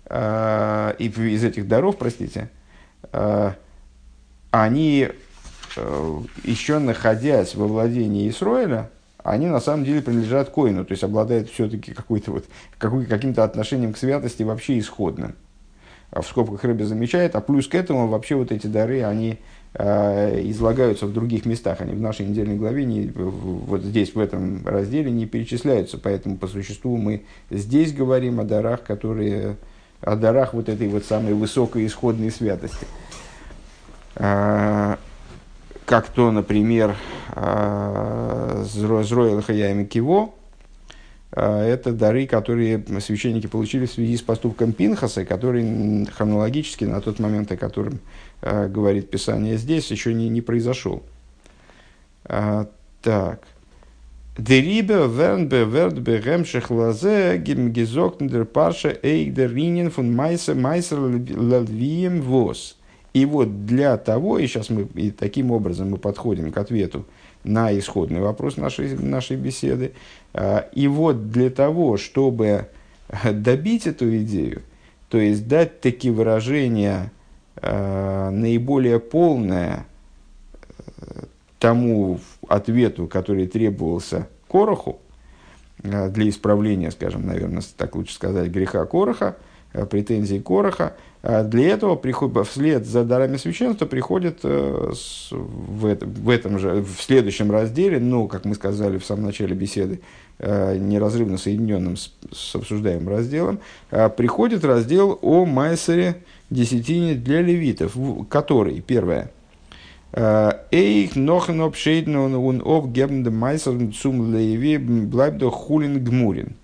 э, 0.07 0.95
и 0.99 1.07
из 1.07 1.45
этих 1.45 1.69
даров, 1.69 1.97
простите, 1.99 2.51
они, 4.51 5.09
еще 5.77 6.79
находясь 6.79 7.55
во 7.55 7.69
владении 7.69 8.29
Исроиля, 8.29 8.91
они 9.23 9.47
на 9.47 9.61
самом 9.61 9.85
деле 9.85 10.03
принадлежат 10.03 10.51
коину, 10.51 10.85
то 10.85 10.93
есть 10.93 11.05
обладают 11.05 11.49
все-таки 11.49 11.93
какой-то 11.95 12.33
вот, 12.33 12.47
какой, 12.77 13.07
каким-то 13.07 13.45
отношением 13.45 13.93
к 13.93 13.99
святости 13.99 14.43
вообще 14.43 14.79
исходным. 14.79 15.37
В 16.11 16.23
скобках 16.23 16.65
Рэбби 16.65 16.83
замечает, 16.83 17.37
а 17.37 17.41
плюс 17.41 17.69
к 17.69 17.75
этому 17.75 18.09
вообще 18.09 18.35
вот 18.35 18.51
эти 18.51 18.67
дары, 18.67 19.03
они 19.03 19.39
излагаются 19.75 21.07
в 21.07 21.13
других 21.13 21.45
местах, 21.47 21.81
они 21.81 21.93
в 21.95 22.01
нашей 22.01 22.27
недельной 22.27 22.57
главе, 22.57 22.85
не, 22.85 23.13
вот 23.15 23.83
здесь, 23.83 24.15
в 24.15 24.19
этом 24.19 24.67
разделе, 24.67 25.11
не 25.11 25.27
перечисляются. 25.27 25.99
Поэтому 25.99 26.37
по 26.37 26.47
существу 26.47 26.97
мы 26.97 27.25
здесь 27.51 27.93
говорим 27.93 28.41
о 28.41 28.45
дарах, 28.45 28.83
которые, 28.83 29.57
о 30.01 30.17
дарах 30.17 30.55
вот 30.55 30.69
этой 30.69 30.89
вот 30.89 31.05
самой 31.05 31.35
высокой 31.35 31.87
исходной 31.87 32.31
святости. 32.31 32.87
Э, 34.17 34.97
как 35.85 36.09
то, 36.09 36.31
например, 36.31 36.97
э, 37.35 38.65
Зроил 38.67 39.43
Хаями 39.43 39.85
Киво, 39.85 40.31
это 41.31 41.93
дары, 41.93 42.27
которые 42.27 42.83
священники 43.01 43.47
получили 43.47 43.87
в 43.87 43.93
связи 43.93 44.17
с 44.17 44.23
поступком 44.23 44.73
Пинхаса, 44.73 45.25
который 45.25 46.07
хронологически 46.07 46.85
на 46.85 47.01
тот 47.01 47.19
момент, 47.19 47.53
о 47.53 47.57
котором 47.57 47.99
э, 48.41 48.69
говорит 48.69 49.11
Писание 49.11 49.59
здесь, 49.59 49.91
еще 49.91 50.15
не, 50.15 50.29
не 50.31 50.41
произошел. 50.41 51.03
А, 52.25 52.67
так. 53.03 53.47
Дерибе 54.39 55.07
вернбе 55.07 55.65
вердбе 55.65 56.21
гемшех 56.21 56.71
лазе 56.71 57.39
гизоктендер 57.39 58.45
парша 58.45 58.97
эйгдер 59.03 59.53
ринин 59.53 59.91
фун 59.91 60.15
майса 60.15 60.55
майсер 60.55 60.99
лальвием 61.01 62.23
вос. 62.23 62.77
И 63.15 63.25
вот 63.25 63.67
для 63.67 63.97
того, 63.97 64.39
и 64.39 64.47
сейчас 64.47 64.71
мы 64.71 64.83
и 64.95 65.11
таким 65.11 65.51
образом 65.51 65.91
мы 65.91 65.97
подходим 65.97 66.53
к 66.53 66.57
ответу 66.57 67.05
на 67.49 67.77
исходный 67.79 68.21
вопрос 68.21 68.57
нашей, 68.57 68.97
нашей 68.97 69.37
беседы, 69.37 69.93
а, 70.35 70.69
и 70.73 70.89
вот 70.89 71.31
для 71.31 71.51
того, 71.51 71.97
чтобы 71.97 72.69
добить 73.25 73.87
эту 73.87 74.17
идею, 74.19 74.63
то 75.09 75.19
есть 75.19 75.49
дать 75.49 75.81
такие 75.81 76.13
выражения 76.13 77.11
Э, 77.61 78.31
наиболее 78.31 79.01
полное 79.01 79.87
э, 81.01 81.25
тому 81.59 82.21
ответу, 82.47 83.09
который 83.09 83.49
требовался 83.49 84.29
Короху, 84.49 85.01
э, 85.83 86.09
для 86.11 86.29
исправления, 86.29 86.91
скажем, 86.93 87.27
наверное, 87.27 87.63
так 87.77 87.97
лучше 87.97 88.15
сказать, 88.15 88.49
греха 88.51 88.85
Короха, 88.87 89.37
претензий 89.91 90.41
Короха, 90.41 90.95
для 91.23 91.69
этого 91.69 91.97
приход, 91.97 92.47
вслед 92.47 92.87
за 92.87 93.05
дарами 93.05 93.37
священства 93.37 93.87
приходит 93.87 94.43
в, 94.43 95.87
этом, 95.87 96.13
в 96.13 96.31
этом 96.31 96.59
же, 96.59 96.83
в 96.83 97.03
следующем 97.03 97.51
разделе, 97.51 97.99
ну, 97.99 98.29
как 98.29 98.45
мы 98.45 98.55
сказали 98.55 98.99
в 98.99 99.05
самом 99.05 99.25
начале 99.25 99.55
беседы, 99.55 100.01
неразрывно 100.39 101.37
соединенным 101.37 101.97
с, 101.97 102.13
с 102.33 102.55
обсуждаемым 102.55 103.09
разделом, 103.09 103.59
приходит 104.17 104.65
раздел 104.65 105.19
о 105.21 105.45
Майсере, 105.45 106.23
десятине 106.51 107.15
для 107.15 107.43
левитов, 107.43 107.97
который, 108.29 108.81
первое, 108.81 109.31
э, 110.13 110.51
Эйх 110.71 111.17
нохен 111.17 111.61
обшейден 111.61 112.17
он 112.17 112.63
ов 112.65 112.91
гебн 112.91 113.23
де 113.23 113.31
майсер 113.31 113.75
цум 113.93 114.35
леви 114.35 114.79
блайбдо 114.79 115.51
хулин 115.51 116.03
гмурин. 116.03 116.55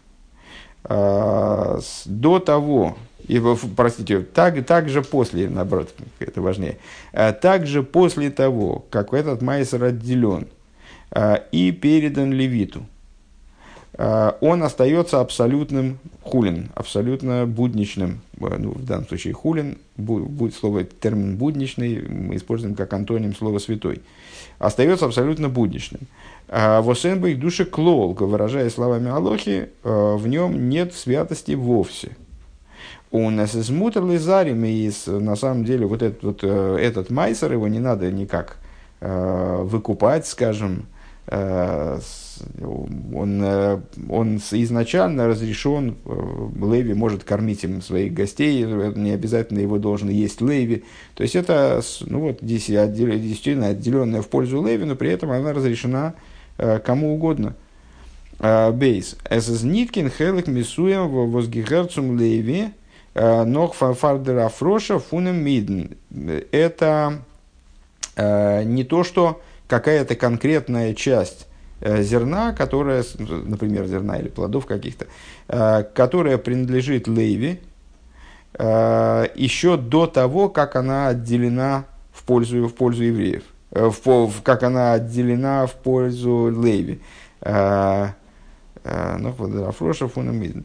до 0.87 2.39
того, 2.45 2.97
и, 3.27 3.43
простите, 3.75 4.21
так, 4.21 4.65
также 4.67 5.03
после, 5.03 5.49
наоборот, 5.49 5.95
это 6.19 6.43
важнее, 6.43 6.77
также 7.41 7.83
после 7.83 8.31
того, 8.31 8.85
как 8.91 9.15
этот 9.15 9.41
майсер 9.41 9.83
отделен 9.85 10.47
и 11.51 11.73
передан 11.73 12.33
левиту, 12.33 12.85
он 13.97 14.63
остается 14.63 15.21
абсолютным 15.21 15.99
хулин, 16.23 16.69
абсолютно 16.75 17.47
будничным. 17.47 18.21
Ну, 18.37 18.73
в 18.73 18.85
данном 18.85 19.07
случае 19.07 19.33
хулин, 19.33 19.79
будет 19.97 20.55
слово, 20.55 20.85
термин 20.85 21.37
будничный, 21.37 22.03
мы 22.03 22.37
используем 22.37 22.75
как 22.75 22.93
антоним 22.93 23.35
слова 23.35 23.59
святой. 23.59 24.03
Остается 24.59 25.07
абсолютно 25.07 25.49
будничным. 25.49 26.03
Восенба 26.49 27.29
их 27.29 27.39
душе 27.39 27.65
клол, 27.65 28.13
выражая 28.15 28.69
словами 28.69 29.11
Алохи, 29.11 29.69
в 29.83 30.27
нем 30.27 30.69
нет 30.69 30.93
святости 30.93 31.53
вовсе– 31.53 32.17
у 33.15 33.31
нас 33.31 33.55
из 33.55 33.71
мутерлизарим, 33.71 34.65
и 34.65 34.91
на 35.07 35.37
самом 35.37 35.65
деле 35.65 35.87
вот 35.87 36.03
этот, 36.03 36.23
вот 36.25 36.41
э, 36.43 36.79
этот 36.81 37.11
майсер, 37.11 37.53
его 37.53 37.69
не 37.69 37.79
надо 37.79 38.11
никак 38.11 38.57
э, 39.01 39.63
выкупать, 39.63 40.27
скажем, 40.27 40.87
э, 41.29 42.01
он, 43.15 43.45
он 44.09 44.37
изначально 44.39 45.29
разрешен, 45.29 45.95
Леви 46.61 46.95
может 46.95 47.23
кормить 47.23 47.63
им 47.63 47.83
своих 47.83 48.13
гостей, 48.13 48.65
не 48.65 49.13
обязательно 49.13 49.61
его 49.61 49.79
должен 49.79 50.09
есть 50.09 50.41
Леви. 50.41 50.83
То 51.15 51.23
есть 51.23 51.37
это 51.37 51.83
ну 52.01 52.19
вот, 52.19 52.39
действительно 52.43 53.69
отделенная 53.69 54.23
в 54.23 54.29
пользу 54.29 54.67
Леви, 54.67 54.87
но 54.87 54.97
при 54.97 55.11
этом 55.11 55.31
она 55.31 55.53
разрешена 55.53 56.15
кому 56.57 57.15
угодно. 57.15 57.55
Бейс. 58.41 59.17
Ist 59.31 59.65
Ниткин 59.65 60.11
Хелек 60.11 60.49
Мисуем 60.49 61.31
Возгигерцум 61.31 62.19
Леви 62.19 62.73
Нох 63.15 63.75
фардера 63.77 64.49
фроша 64.49 64.99
фунем 64.99 65.37
мидн. 65.37 65.95
Это 66.51 67.21
э, 68.17 68.65
не 68.65 68.83
то, 68.83 69.05
что 69.05 69.41
какая-то 69.69 70.17
конкретная 70.17 70.95
часть 70.95 71.47
э, 71.81 72.03
зерна, 72.03 72.53
которая, 72.53 73.05
например, 73.19 73.87
зерна 73.87 74.19
или 74.19 74.29
плодов 74.29 74.67
каких-то, 74.67 75.07
которая 75.95 76.39
принадлежит 76.39 77.07
Лейви, 77.07 77.61
еще 78.57 79.77
до 79.77 80.07
того, 80.07 80.49
как 80.49 80.77
она 80.77 81.09
отделена 81.09 81.85
в 82.13 82.23
пользу, 82.25 82.67
в 82.67 82.75
пользу 82.75 83.05
евреев, 83.05 83.43
в, 83.71 84.31
как 84.43 84.63
она 84.63 84.93
отделена 84.93 85.67
в 85.67 85.75
пользу 85.75 86.53
Лейви. 86.53 87.01
Ну, 87.45 88.15
Афроша 89.67 90.09
фунамидн. 90.09 90.61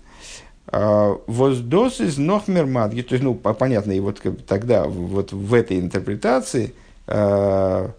Воздос 0.71 1.99
из 1.99 2.17
Нохмер 2.17 2.67
Мадги, 2.67 3.01
то 3.01 3.13
есть, 3.13 3.23
ну, 3.23 3.33
понятно, 3.33 3.91
и 3.91 3.99
вот 3.99 4.21
тогда, 4.45 4.83
вот 4.83 5.31
в 5.31 5.53
этой 5.55 5.79
интерпретации, 5.79 6.73
э, 7.07 7.89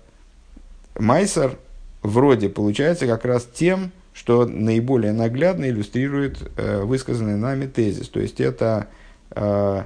Майсер 0.96 1.58
вроде 2.02 2.48
получается 2.48 3.06
как 3.08 3.24
раз 3.24 3.48
тем, 3.52 3.90
что 4.12 4.46
наиболее 4.46 5.12
наглядно 5.12 5.68
иллюстрирует 5.68 6.48
э, 6.56 6.82
высказанный 6.82 7.36
нами 7.36 7.66
тезис. 7.66 8.08
То 8.08 8.20
есть, 8.20 8.40
это 8.40 8.86
э, 9.32 9.84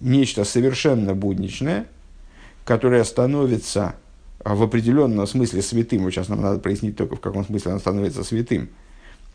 нечто 0.00 0.42
совершенно 0.42 1.14
будничное, 1.14 1.86
которое 2.64 3.04
становится 3.04 3.94
в 4.44 4.60
определенном 4.60 5.26
смысле 5.28 5.62
святым. 5.62 6.10
Сейчас 6.10 6.28
нам 6.28 6.42
надо 6.42 6.58
прояснить 6.58 6.96
только, 6.96 7.14
в 7.14 7.20
каком 7.20 7.44
смысле 7.44 7.72
оно 7.72 7.80
становится 7.80 8.24
святым– 8.24 8.70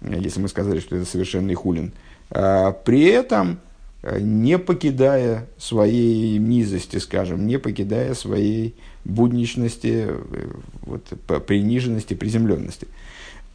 если 0.02 0.40
мы 0.40 0.48
сказали, 0.48 0.80
что 0.80 0.96
это 0.96 1.06
совершенный 1.06 1.56
хулин, 1.56 1.94
а, 2.32 2.72
при 2.72 3.06
этом 3.06 3.60
э, 4.02 4.20
не 4.20 4.58
покидая 4.58 5.48
своей 5.58 6.38
низости, 6.38 6.98
скажем, 6.98 7.48
не 7.48 7.58
покидая 7.58 8.14
своей 8.14 8.76
будничности, 9.04 10.08
э, 10.08 10.52
вот, 10.82 11.04
приниженности, 11.46 12.14
приземленности. 12.14 12.88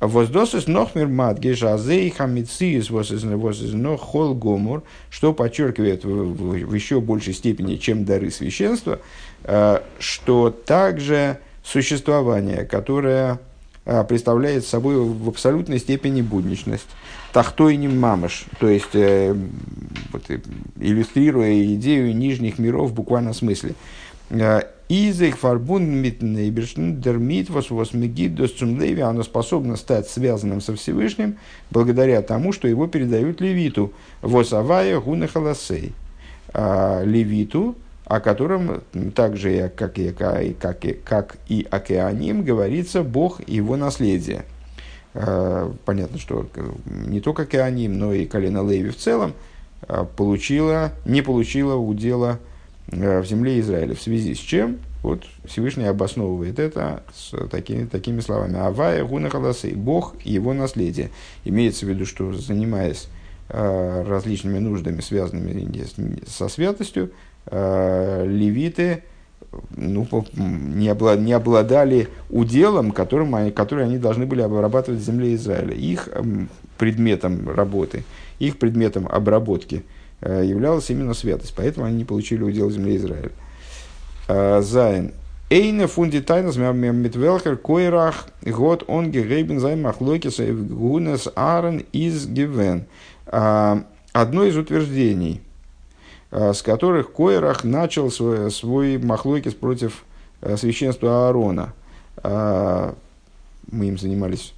Воздосис 0.00 0.66
нохмир 0.66 1.08
мадгеш 1.08 1.62
азей 1.62 2.10
хамициис 2.10 2.90
нох 3.72 4.00
хол 4.00 4.34
гомор, 4.34 4.82
что 5.08 5.32
подчеркивает 5.32 6.04
в, 6.04 6.74
еще 6.74 7.00
большей 7.00 7.32
степени, 7.32 7.76
чем 7.76 8.04
дары 8.04 8.30
священства, 8.30 9.00
э, 9.44 9.80
что 9.98 10.50
также 10.50 11.38
существование, 11.62 12.64
которое 12.64 13.40
представляет 13.84 14.66
собой 14.66 14.96
в 14.96 15.28
абсолютной 15.28 15.78
степени 15.78 16.22
будничность. 16.22 16.86
Тахтойним 17.32 17.98
мамыш, 17.98 18.44
то 18.60 18.68
есть 18.68 18.94
э, 18.94 19.34
вот, 20.12 20.22
э, 20.28 20.38
иллюстрируя 20.80 21.64
идею 21.74 22.14
нижних 22.16 22.60
миров 22.60 22.90
в 22.90 22.94
буквальном 22.94 23.34
смысле. 23.34 23.74
Э, 24.30 24.60
Изек 24.88 25.38
фарбун 25.38 25.84
митнейбершн 25.84 27.00
дермит 27.00 27.48
вас 27.48 27.70
восмегид 27.70 28.38
леви, 28.38 29.00
оно 29.00 29.22
способно 29.22 29.76
стать 29.76 30.08
связанным 30.08 30.60
со 30.60 30.76
Всевышним 30.76 31.38
благодаря 31.70 32.20
тому, 32.20 32.52
что 32.52 32.68
его 32.68 32.86
передают 32.86 33.40
левиту. 33.40 33.92
Восавая 34.20 35.00
гунахаласей. 35.00 35.92
А, 36.52 37.02
левиту, 37.02 37.74
о 38.04 38.20
котором 38.20 38.82
также, 39.14 39.72
как 39.74 39.98
и, 39.98 40.10
как 40.10 40.84
и, 40.84 40.92
как 40.92 41.36
и 41.48 41.66
океаним, 41.70 42.44
говорится 42.44 43.02
Бог 43.02 43.40
и 43.46 43.56
его 43.56 43.76
наследие. 43.76 44.44
Э, 45.14 45.72
понятно, 45.84 46.18
что 46.18 46.46
не 46.86 47.20
только 47.20 47.42
океаним, 47.42 47.98
но 47.98 48.12
и 48.12 48.26
колено 48.26 48.68
Леви 48.68 48.90
в 48.90 48.96
целом 48.96 49.32
э, 49.88 50.04
получила, 50.16 50.92
не 51.06 51.22
получила 51.22 51.76
удела 51.76 52.40
э, 52.88 53.20
в 53.20 53.26
земле 53.26 53.60
Израиля. 53.60 53.94
В 53.94 54.02
связи 54.02 54.34
с 54.34 54.38
чем 54.38 54.80
вот 55.02 55.24
Всевышний 55.44 55.84
обосновывает 55.84 56.58
это 56.58 57.04
с 57.14 57.30
такими, 57.48 57.86
такими 57.86 58.20
словами. 58.20 58.58
Авая 58.58 59.04
гуна 59.04 59.30
Бог 59.76 60.14
и 60.24 60.32
его 60.32 60.52
наследие. 60.52 61.10
Имеется 61.44 61.86
в 61.86 61.88
виду, 61.88 62.04
что 62.06 62.32
занимаясь 62.32 63.08
различными 63.46 64.58
нуждами, 64.58 65.02
связанными 65.02 65.78
со 66.26 66.48
святостью, 66.48 67.10
левиты 67.50 69.02
ну, 69.76 70.06
не, 70.36 70.88
облад, 70.88 71.20
не 71.20 71.32
обладали 71.32 72.08
уделом, 72.30 72.92
которым 72.92 73.34
они, 73.34 73.50
который 73.50 73.84
они 73.84 73.98
должны 73.98 74.26
были 74.26 74.42
обрабатывать 74.42 75.00
в 75.00 75.04
земле 75.04 75.34
Израиля. 75.34 75.74
Их 75.74 76.08
предметом 76.78 77.48
работы, 77.48 78.04
их 78.38 78.58
предметом 78.58 79.06
обработки 79.08 79.84
э, 80.20 80.44
являлась 80.44 80.90
именно 80.90 81.14
святость. 81.14 81.54
Поэтому 81.56 81.86
они 81.86 81.98
не 81.98 82.04
получили 82.04 82.42
удел 82.42 82.70
земли 82.70 82.96
Израиля. 82.96 83.30
Э, 84.28 84.60
Зайн. 84.62 85.12
Эйна 85.50 85.86
фунди 85.86 86.20
тайнас 86.20 86.56
митвелхер 86.56 87.58
койрах 87.58 88.28
год 88.42 88.82
он 88.88 89.10
гегейбен 89.10 89.60
зайн 89.60 89.82
махлокис 89.82 90.40
гунес 90.40 91.28
арен 91.36 91.84
из 91.92 92.26
гивен. 92.26 92.86
Одно 93.26 94.44
из 94.44 94.56
утверждений– 94.56 95.42
Э, 95.53 95.53
с 96.34 96.62
которых 96.62 97.12
Койрах 97.12 97.62
начал 97.62 98.10
свой, 98.10 98.50
свой 98.50 98.98
махлойкис 98.98 99.54
против 99.54 100.04
э, 100.40 100.56
священства 100.56 101.28
Аарона. 101.28 101.72
А, 102.16 102.94
мы 103.70 103.86
им 103.86 103.96
занимались 103.96 104.52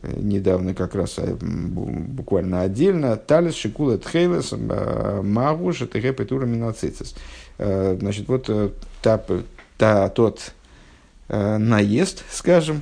э, 0.00 0.10
недавно 0.16 0.74
как 0.74 0.94
раз 0.94 1.18
буквально 1.18 2.62
отдельно. 2.62 3.16
Талис, 3.16 3.56
Шикула, 3.56 3.98
Тхейлес, 3.98 4.54
Магуш, 5.22 5.80
Тхе, 5.80 6.14
Петура, 6.14 6.46
Минацицис. 6.46 7.14
Значит, 7.58 8.28
вот 8.28 8.50
та, 9.02 9.22
та, 9.76 10.08
тот 10.08 10.52
наезд, 11.28 12.24
скажем, 12.30 12.80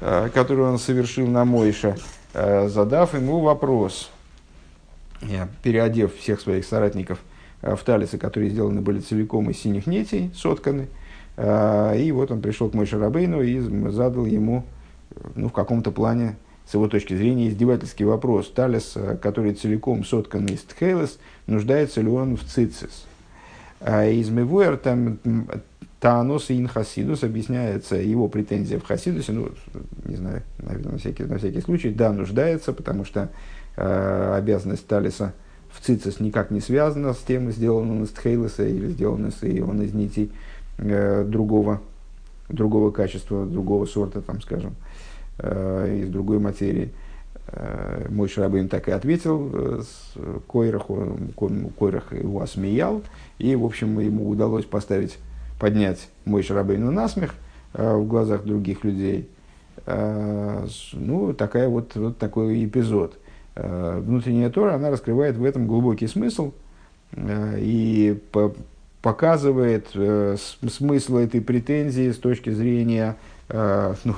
который 0.00 0.64
он 0.64 0.78
совершил 0.78 1.26
на 1.26 1.44
Мойша, 1.44 1.96
задав 2.32 3.14
ему 3.14 3.40
вопрос, 3.40 4.08
переодев 5.62 6.16
всех 6.16 6.40
своих 6.40 6.64
соратников– 6.64 7.18
Э, 7.28 7.31
в 7.62 7.78
талисы, 7.84 8.18
которые 8.18 8.50
сделаны 8.50 8.80
были 8.80 8.98
целиком 8.98 9.48
из 9.50 9.58
синих 9.58 9.86
нитей, 9.86 10.30
сотканы. 10.34 10.88
Э, 11.36 11.96
и 11.96 12.10
вот 12.12 12.30
он 12.30 12.42
пришел 12.42 12.68
к 12.68 12.74
Мойше 12.74 12.98
Рабейну 12.98 13.40
и 13.40 13.60
задал 13.90 14.26
ему, 14.26 14.64
ну, 15.34 15.48
в 15.48 15.52
каком-то 15.52 15.92
плане, 15.92 16.36
с 16.66 16.74
его 16.74 16.88
точки 16.88 17.14
зрения, 17.14 17.48
издевательский 17.48 18.04
вопрос. 18.04 18.50
Талис, 18.50 18.92
э, 18.96 19.16
который 19.16 19.54
целиком 19.54 20.04
соткан 20.04 20.46
из 20.46 20.62
тхейлес, 20.62 21.18
нуждается 21.46 22.00
ли 22.00 22.08
он 22.08 22.36
в 22.36 22.44
цицис? 22.44 23.06
Из 23.80 24.28
Мевуэр 24.28 24.76
там 24.76 25.18
Таанос 25.98 26.50
и 26.50 26.58
Инхасидус 26.58 27.24
объясняется 27.24 27.96
его 27.96 28.28
претензия 28.28 28.78
в 28.78 28.84
Хасидусе, 28.84 29.32
ну, 29.32 29.50
не 30.04 30.14
знаю, 30.14 30.42
наверное, 30.58 30.92
на 30.92 30.98
всякий, 30.98 31.24
на 31.24 31.38
всякий 31.38 31.60
случай, 31.62 31.90
да, 31.90 32.12
нуждается, 32.12 32.72
потому 32.72 33.04
что 33.04 33.30
э, 33.76 34.34
обязанность 34.36 34.86
Талиса– 34.86 35.32
в 35.72 35.84
цицис 35.84 36.20
никак 36.20 36.50
не 36.50 36.60
связано 36.60 37.14
с 37.14 37.18
тем, 37.18 37.50
сделан 37.50 37.90
он 37.90 38.04
из 38.04 38.10
тхейлеса 38.10 38.66
или 38.66 38.88
сделан 38.88 39.26
из, 39.26 39.42
и 39.42 39.60
он 39.60 39.82
из 39.82 39.92
нитей 39.92 40.30
э, 40.78 41.24
другого, 41.24 41.80
другого 42.48 42.90
качества, 42.90 43.46
другого 43.46 43.86
сорта, 43.86 44.20
там, 44.20 44.40
скажем, 44.40 44.74
э, 45.38 46.02
из 46.02 46.08
другой 46.10 46.38
материи. 46.38 46.92
Э, 47.48 48.06
мой 48.08 48.28
Шрабейн 48.28 48.68
так 48.68 48.88
и 48.88 48.92
ответил 48.92 49.50
э, 49.52 49.82
с 49.82 50.14
Койраху, 50.46 51.18
Койрах 51.78 52.12
его 52.12 52.40
осмеял, 52.40 53.02
и, 53.38 53.54
в 53.56 53.64
общем, 53.64 53.98
ему 53.98 54.28
удалось 54.28 54.64
поставить, 54.64 55.18
поднять 55.58 56.08
мой 56.24 56.42
Шрабейну 56.42 56.90
насмех 56.90 57.34
э, 57.74 57.94
в 57.94 58.06
глазах 58.06 58.44
других 58.44 58.84
людей. 58.84 59.28
Ну, 59.84 61.32
такая 61.32 61.68
вот, 61.68 61.96
вот 61.96 62.18
такой 62.18 62.64
эпизод. 62.64 63.18
Внутренняя 63.54 64.48
Тора, 64.48 64.74
она 64.74 64.90
раскрывает 64.90 65.36
в 65.36 65.44
этом 65.44 65.66
глубокий 65.66 66.06
смысл 66.06 66.52
и 67.14 68.18
показывает 69.02 69.88
смысл 70.70 71.16
этой 71.18 71.40
претензии 71.42 72.10
с 72.10 72.16
точки 72.16 72.50
зрения 72.50 73.16
э, 73.48 73.94
ну, 74.04 74.14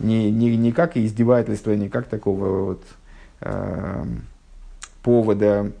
не, 0.00 0.30
не, 0.30 0.56
не 0.56 0.72
как 0.72 0.96
издевательство, 0.96 1.72
не 1.72 1.88
как 1.88 2.06
такого 2.06 2.64
вот 2.64 2.82
э, 3.40 4.04
повода 5.02 5.72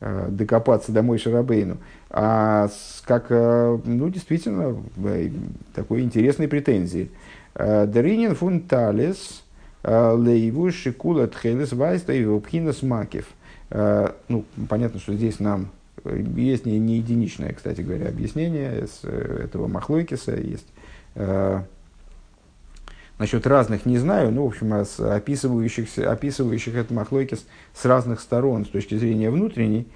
э, 0.00 0.28
докопаться 0.30 0.92
домой 0.92 1.18
Шарабейну, 1.18 1.78
а 2.10 2.68
как, 3.04 3.26
э, 3.30 3.78
ну, 3.84 4.08
действительно, 4.08 4.76
э, 5.04 5.30
такой 5.74 6.02
интересной 6.02 6.48
претензии. 6.48 7.10
Э, 7.54 7.86
Даринин 7.86 8.34
фун 8.34 8.62
талис 8.62 9.18
э, 9.18 9.49
лейву 9.82 10.70
шикула 10.70 11.26
тхелес 11.26 11.72
вайста 11.72 12.12
и 12.12 12.24
вопхинас 12.24 12.82
макев. 12.82 13.26
Ну, 13.70 14.44
понятно, 14.68 15.00
что 15.00 15.14
здесь 15.14 15.38
нам 15.40 15.70
есть 16.04 16.66
не, 16.66 16.78
не 16.78 16.96
единичное, 16.96 17.52
кстати 17.52 17.82
говоря, 17.82 18.08
объяснение 18.08 18.86
с 18.86 19.04
этого 19.04 19.68
Махлойкиса, 19.68 20.34
есть 20.36 20.66
Насчет 23.20 23.46
разных 23.46 23.84
не 23.84 23.98
знаю, 23.98 24.32
но, 24.32 24.46
в 24.46 24.48
общем, 24.48 24.72
описывающих, 24.72 25.98
описывающих 25.98 26.74
этот 26.74 26.92
махлойкис 26.92 27.44
с 27.74 27.84
разных 27.84 28.18
сторон, 28.18 28.64
с 28.64 28.68
точки 28.68 28.94
зрения 28.96 29.28
внутренней, 29.28 29.86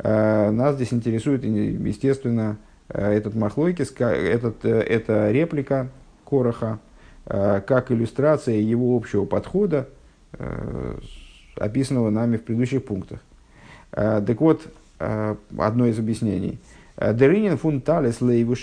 э, 0.00 0.50
нас 0.50 0.74
здесь 0.74 0.92
интересует, 0.92 1.44
естественно, 1.44 2.58
э, 2.90 3.12
этот 3.12 3.34
махлойкис, 3.34 3.94
этот, 3.98 4.66
э, 4.66 4.80
эта 4.80 5.30
реплика 5.30 5.88
Короха, 6.26 6.78
как 7.26 7.90
иллюстрация 7.90 8.56
его 8.56 8.96
общего 8.96 9.24
подхода, 9.24 9.88
описанного 11.56 12.10
нами 12.10 12.36
в 12.36 12.44
предыдущих 12.44 12.84
пунктах. 12.84 13.20
Так 13.90 14.40
вот, 14.40 14.62
одно 14.98 15.86
из 15.86 15.98
объяснений. 15.98 16.58
Деринин 16.98 17.56
фун 17.56 17.80
талис 17.80 18.20
лейву. 18.20 18.54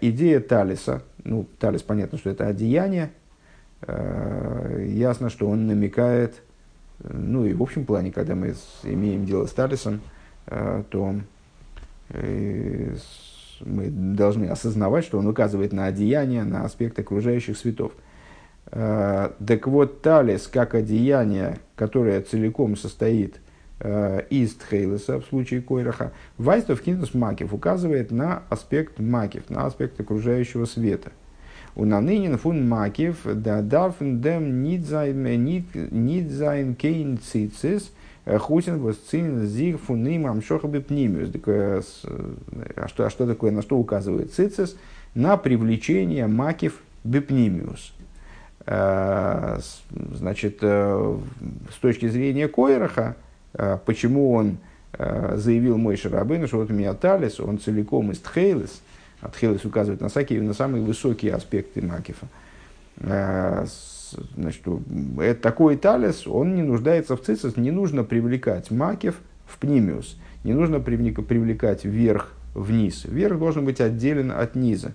Идея 0.00 0.40
талиса– 0.40 1.02
ну, 1.24 1.46
талис, 1.58 1.82
понятно, 1.82 2.18
что 2.18 2.30
это 2.30 2.46
одеяние. 2.46 3.10
Э, 3.82 4.84
ясно, 4.88 5.30
что 5.30 5.48
он 5.48 5.66
намекает, 5.66 6.42
ну 7.00 7.44
и 7.44 7.52
в 7.52 7.62
общем 7.62 7.84
плане, 7.84 8.12
когда 8.12 8.34
мы 8.34 8.54
имеем 8.82 9.24
дело 9.24 9.46
с 9.46 9.52
талисом, 9.52 10.00
э, 10.46 10.82
то 10.90 11.14
э, 12.10 12.96
мы 13.64 13.88
должны 13.88 14.46
осознавать, 14.46 15.04
что 15.04 15.18
он 15.18 15.26
указывает 15.26 15.72
на 15.72 15.86
одеяние, 15.86 16.44
на 16.44 16.64
аспект 16.64 16.98
окружающих 16.98 17.56
светов. 17.56 17.92
Так 18.70 19.66
вот, 19.66 20.02
талис, 20.02 20.46
как 20.46 20.74
одеяние, 20.74 21.58
которое 21.74 22.20
целиком 22.22 22.76
состоит 22.76 23.40
из 24.30 24.54
тхейлеса 24.54 25.18
в 25.20 25.24
случае 25.24 25.60
койраха, 25.60 26.12
вайстов 26.38 26.80
кинтус 26.80 27.14
макив 27.14 27.52
указывает 27.52 28.12
на 28.12 28.44
аспект 28.48 29.00
макив, 29.00 29.50
на 29.50 29.66
аспект 29.66 30.00
окружающего 30.00 30.66
света. 30.66 31.10
У 31.74 31.84
нанынин 31.84 32.38
фун 32.38 32.68
макив 32.68 33.24
да 33.24 33.60
дарфен 33.62 34.20
дем 34.20 34.62
нидзайн 34.62 35.24
кейн 36.74 37.18
цицис 37.18 37.90
хусин 38.24 38.78
восцин 38.78 39.46
зиг 39.46 39.80
фун 39.80 40.06
им 40.06 40.26
амшохабы 40.26 40.80
пнимиус. 40.80 41.30
А 42.76 42.88
что, 42.88 43.06
а 43.06 43.10
что 43.10 43.26
такое, 43.26 43.50
на 43.50 43.62
что 43.62 43.76
указывает 43.76 44.32
цицис? 44.32 44.76
На 45.14 45.36
привлечение 45.36 46.26
макив 46.26 46.80
бипнимиус. 47.04 47.92
Значит, 48.64 50.58
с 50.62 51.78
точки 51.80 52.08
зрения 52.08 52.48
Койраха, 52.48 53.16
почему 53.84 54.32
он 54.32 54.58
заявил 54.98 55.78
мой 55.78 55.96
Шарабейн, 55.96 56.46
что 56.46 56.58
вот 56.58 56.70
у 56.70 56.72
меня 56.72 56.94
талис, 56.94 57.40
он 57.40 57.58
целиком 57.58 58.12
из 58.12 58.20
Тхейлес, 58.20 58.80
а 59.20 59.28
Тхейлес 59.30 59.64
указывает 59.64 60.00
на, 60.00 60.08
всякие, 60.08 60.42
на 60.42 60.54
самые 60.54 60.84
высокие 60.84 61.34
аспекты 61.34 61.82
Макифа. 61.82 62.28
А, 64.16 64.22
значит, 64.36 64.62
это 65.18 65.40
такой 65.40 65.76
талис, 65.76 66.26
он 66.26 66.54
не 66.54 66.62
нуждается 66.62 67.16
в 67.16 67.22
цицис, 67.22 67.56
не 67.56 67.70
нужно 67.70 68.04
привлекать 68.04 68.70
Макив 68.70 69.16
в 69.46 69.58
пнимиус, 69.58 70.18
не 70.44 70.54
нужно 70.54 70.80
привлекать 70.80 71.84
вверх 71.84 72.32
вниз. 72.54 73.04
Вверх 73.04 73.38
должен 73.38 73.64
быть 73.64 73.80
отделен 73.80 74.30
от 74.30 74.54
низа. 74.54 74.92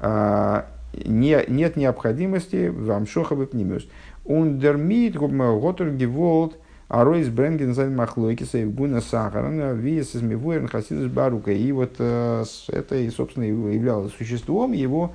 Не, 0.00 1.44
нет 1.48 1.76
необходимости 1.76 2.68
в 2.68 2.90
амшоховый 2.90 3.46
пнимиус. 3.46 3.86
און 4.24 4.55
דערמיט 4.55 5.16
האט 5.16 5.60
ער 5.60 5.90
געוואלט 5.90 6.58
ארויסברענגען 6.88 7.74
זיין 7.74 7.96
מחלוקת 7.96 8.58
אויף 8.58 8.75
כהונת 8.75 9.00
אהרן 9.00 9.72
ווי 9.72 9.97
עס 9.97 10.14
איז 10.14 10.22
מבואר 10.22 10.51
אין 10.51 10.68
חסידות 10.68 11.10
בארוכה. 11.10 11.50
И 11.50 11.72
вот 11.72 11.96
э, 11.98 12.44
это, 12.68 13.10
собственно, 13.10 13.44
являлось 13.44 14.12
существом 14.14 14.72
его 14.72 15.12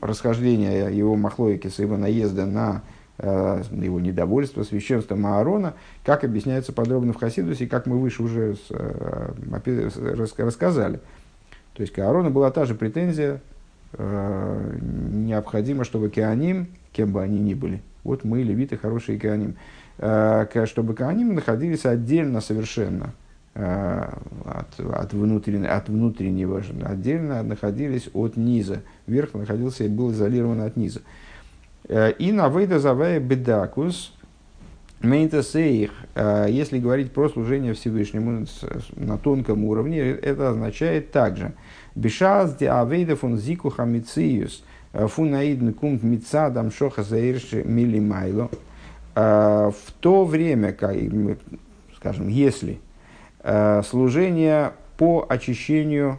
расхождения, 0.00 0.88
его 0.88 1.16
махлойкиса, 1.16 1.82
его 1.82 1.96
наезда 1.96 2.46
на 2.46 2.82
э, 3.18 3.62
его 3.70 4.00
недовольство 4.00 4.62
священством 4.62 5.26
Аарона, 5.26 5.74
как 6.04 6.24
объясняется 6.24 6.72
подробно 6.72 7.12
в 7.12 7.16
Хасидусе, 7.16 7.66
как 7.66 7.86
мы 7.86 7.98
выше 7.98 8.22
уже 8.22 8.56
э, 8.70 9.32
рассказали. 10.38 11.00
То 11.74 11.82
есть 11.82 11.92
к 11.92 11.98
Аарону 11.98 12.30
была 12.30 12.50
та 12.50 12.64
же 12.64 12.74
претензия, 12.74 13.40
э, 13.92 14.78
необходимо, 14.80 15.84
чтобы 15.84 16.10
Кеаним, 16.10 16.68
кем 16.92 17.12
бы 17.12 17.22
они 17.22 17.38
ни 17.38 17.54
были, 17.54 17.82
вот 18.04 18.24
мы, 18.24 18.42
левиты, 18.42 18.76
хорошие 18.76 19.18
Кеаним, 19.18 19.56
чтобы 20.66 20.94
Кааним 20.94 21.34
находились 21.34 21.84
отдельно 21.84 22.40
совершенно 22.40 23.12
от, 23.58 24.78
от, 24.78 25.12
внутреннего, 25.12 25.74
от 25.74 25.88
внутреннего, 25.88 26.62
отдельно 26.84 27.42
находились 27.42 28.08
от 28.14 28.36
низа. 28.36 28.82
Верх 29.06 29.34
находился 29.34 29.84
и 29.84 29.88
был 29.88 30.12
изолирован 30.12 30.60
от 30.60 30.76
низа. 30.76 31.00
Э, 31.88 32.12
и 32.12 32.30
на 32.30 32.48
вейда 32.48 32.78
завая 32.78 33.18
бедакус, 33.18 34.14
Мейнтасейх, 35.00 35.92
если 36.48 36.80
говорить 36.80 37.12
про 37.12 37.28
служение 37.28 37.72
Всевышнему 37.72 38.46
на 38.96 39.16
тонком 39.16 39.64
уровне, 39.64 40.00
это 40.00 40.50
означает 40.50 41.12
также 41.12 41.52
Бешаз 41.94 42.56
де 42.56 42.68
авейда 42.68 43.14
фун 43.14 43.38
зику 43.38 43.70
хамициюс 43.70 44.64
фун 44.92 45.30
наидн 45.30 45.70
кумт 45.70 46.02
мицадам 46.02 46.72
шоха 46.72 47.04
заирши 47.04 47.62
милимайло. 47.62 48.50
В 49.14 49.92
то 50.00 50.24
время, 50.24 50.72
как, 50.72 50.96
скажем, 51.96 52.26
если 52.26 52.80
служение 53.42 54.72
по 54.96 55.24
очищению 55.28 56.18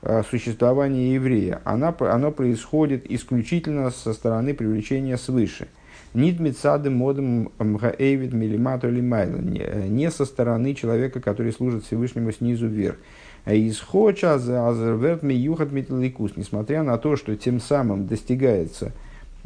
а, 0.00 0.22
существования 0.22 1.14
еврея, 1.14 1.60
она, 1.64 1.94
оно 1.98 2.30
происходит 2.30 3.10
исключительно 3.10 3.90
со 3.90 4.12
стороны 4.12 4.54
привлечения 4.54 5.16
свыше. 5.16 5.68
Нит 6.14 6.38
мецады 6.40 6.88
модом 6.88 7.50
мгаэвид 7.58 8.32
милимату 8.32 8.90
лимайла. 8.90 9.36
Не 9.36 10.10
со 10.10 10.24
стороны 10.24 10.74
человека, 10.74 11.20
который 11.20 11.52
служит 11.52 11.84
Всевышнему 11.84 12.32
снизу 12.32 12.66
вверх. 12.66 12.96
Исхоча 13.44 14.34
азерверт 14.34 15.22
миюхат 15.22 15.70
митликус. 15.70 16.32
Несмотря 16.36 16.82
на 16.82 16.96
то, 16.96 17.16
что 17.16 17.36
тем 17.36 17.60
самым 17.60 18.06
достигается 18.06 18.92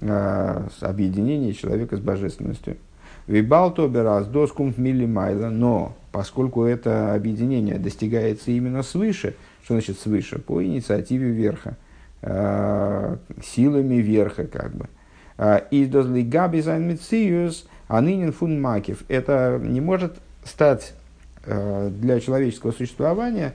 объединение 0.00 1.52
человека 1.52 1.96
с 1.96 2.00
божественностью. 2.00 2.76
וויבאלד 3.26 3.86
אבער 3.88 4.14
אז 4.14 4.26
דאס 4.26 4.47
קומט 4.47 4.74
מלמעלה, 4.76 5.48
но 5.48 5.96
поскольку 6.10 6.64
это 6.64 7.14
объединение 7.14 7.78
достигается 7.78 8.50
именно 8.50 8.82
свыше, 8.82 9.36
что 9.64 9.74
значит 9.74 9.98
свыше? 9.98 10.38
По 10.38 10.62
инициативе 10.62 11.30
верха, 11.30 11.76
э, 12.22 13.16
силами 13.44 13.96
верха 13.96 14.46
как 14.46 14.74
бы. 14.74 14.88
איז 15.70 15.86
דאס 15.86 16.18
לגבי 16.18 16.60
זיין 16.60 16.88
מציאות 16.88 18.00
אן 18.00 18.11
ענין 18.11 18.32
פון 18.32 18.60
מקיף. 18.60 19.02
Это 19.08 19.60
не 19.62 19.80
может 19.80 20.16
стать 20.44 20.94
э, 21.44 21.90
для 21.90 22.20
человеческого 22.20 22.72
существования 22.72 23.54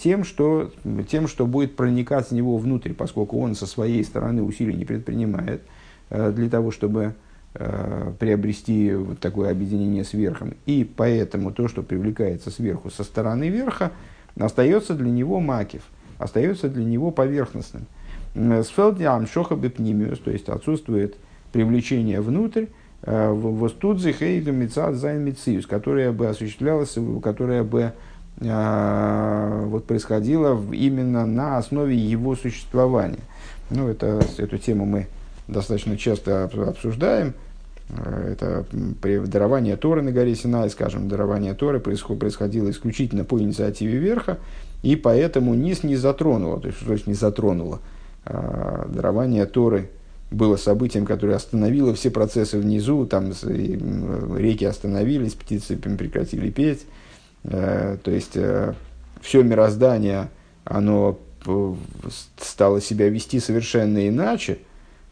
тем 0.00 0.24
что, 0.24 0.70
тем, 1.10 1.28
что 1.28 1.46
будет 1.46 1.76
проникать 1.76 2.28
в 2.28 2.32
него 2.32 2.56
внутрь, 2.56 2.94
поскольку 2.94 3.38
он 3.38 3.54
со 3.54 3.66
своей 3.66 4.02
стороны 4.02 4.42
усилий 4.42 4.72
не 4.72 4.86
предпринимает 4.86 5.60
для 6.08 6.48
того, 6.48 6.70
чтобы 6.70 7.12
приобрести 7.52 8.94
вот 8.94 9.18
такое 9.20 9.50
объединение 9.50 10.04
с 10.04 10.12
верхом. 10.12 10.54
И 10.66 10.88
поэтому 10.96 11.50
то, 11.50 11.66
что 11.68 11.82
привлекается 11.82 12.50
сверху 12.50 12.90
со 12.90 13.04
стороны 13.04 13.48
верха, 13.48 13.90
остается 14.38 14.94
для 14.94 15.10
него 15.10 15.40
макив, 15.40 15.82
остается 16.18 16.68
для 16.68 16.84
него 16.84 17.10
поверхностным. 17.10 17.86
С 18.34 18.68
фелдиам 18.68 19.26
шоха 19.26 19.56
бепнимиус, 19.56 20.20
то 20.20 20.30
есть 20.30 20.48
отсутствует 20.48 21.16
привлечение 21.52 22.20
внутрь, 22.20 22.66
וואס 23.02 23.65
טוט 23.65 24.12
זיך 24.12 24.32
אויף 24.32 24.52
מצד 24.52 24.96
זיין 24.96 25.34
которая 25.68 26.12
бы 26.12 26.28
осуществлялась, 26.28 26.96
которая 27.22 27.64
бы 27.64 27.92
вот, 28.40 29.86
происходила 29.86 30.60
именно 30.72 31.26
на 31.26 31.58
основе 31.58 31.96
его 31.96 32.36
существования. 32.36 33.18
Ну, 33.70 33.88
это, 33.88 34.20
эту 34.36 34.58
тему 34.58 34.84
мы 34.84 35.06
достаточно 35.48 35.96
часто 35.96 36.44
обсуждаем. 36.44 37.34
Это 37.90 38.66
при 39.00 39.18
даровании 39.18 39.74
Торы 39.74 40.02
на 40.02 40.12
горе 40.12 40.34
Синай, 40.34 40.68
скажем, 40.68 41.08
дарование 41.08 41.54
Торы 41.54 41.80
происходило 41.80 42.70
исключительно 42.70 43.24
по 43.24 43.40
инициативе 43.40 43.98
верха, 43.98 44.38
и 44.82 44.94
поэтому 44.94 45.54
низ 45.54 45.82
не 45.82 45.96
затронуло, 45.96 46.60
то 46.60 46.66
есть, 46.66 46.78
что 46.78 46.88
значит 46.88 47.06
не 47.06 47.14
затронуло. 47.14 47.80
А, 48.26 48.86
дарование 48.88 49.46
Торы 49.46 49.88
было 50.30 50.56
событием, 50.56 51.06
которое 51.06 51.34
остановило 51.34 51.94
все 51.94 52.10
процессы 52.10 52.58
внизу, 52.58 53.06
там 53.06 53.32
реки 53.32 54.66
остановились, 54.66 55.32
птицы 55.32 55.76
прекратили 55.76 56.50
петь, 56.50 56.84
э, 57.44 57.96
то 58.02 58.10
есть 58.10 58.32
э, 58.36 58.74
все 59.22 59.42
мироздание, 59.42 60.28
оно 60.64 61.18
стало 62.38 62.82
себя 62.82 63.08
вести 63.08 63.40
совершенно 63.40 64.06
иначе, 64.06 64.52
э, 64.52 64.67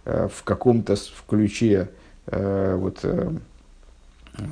в 0.06 0.44
каком-то 0.44 0.94
ключе, 1.28 1.88
вот, 2.30 3.04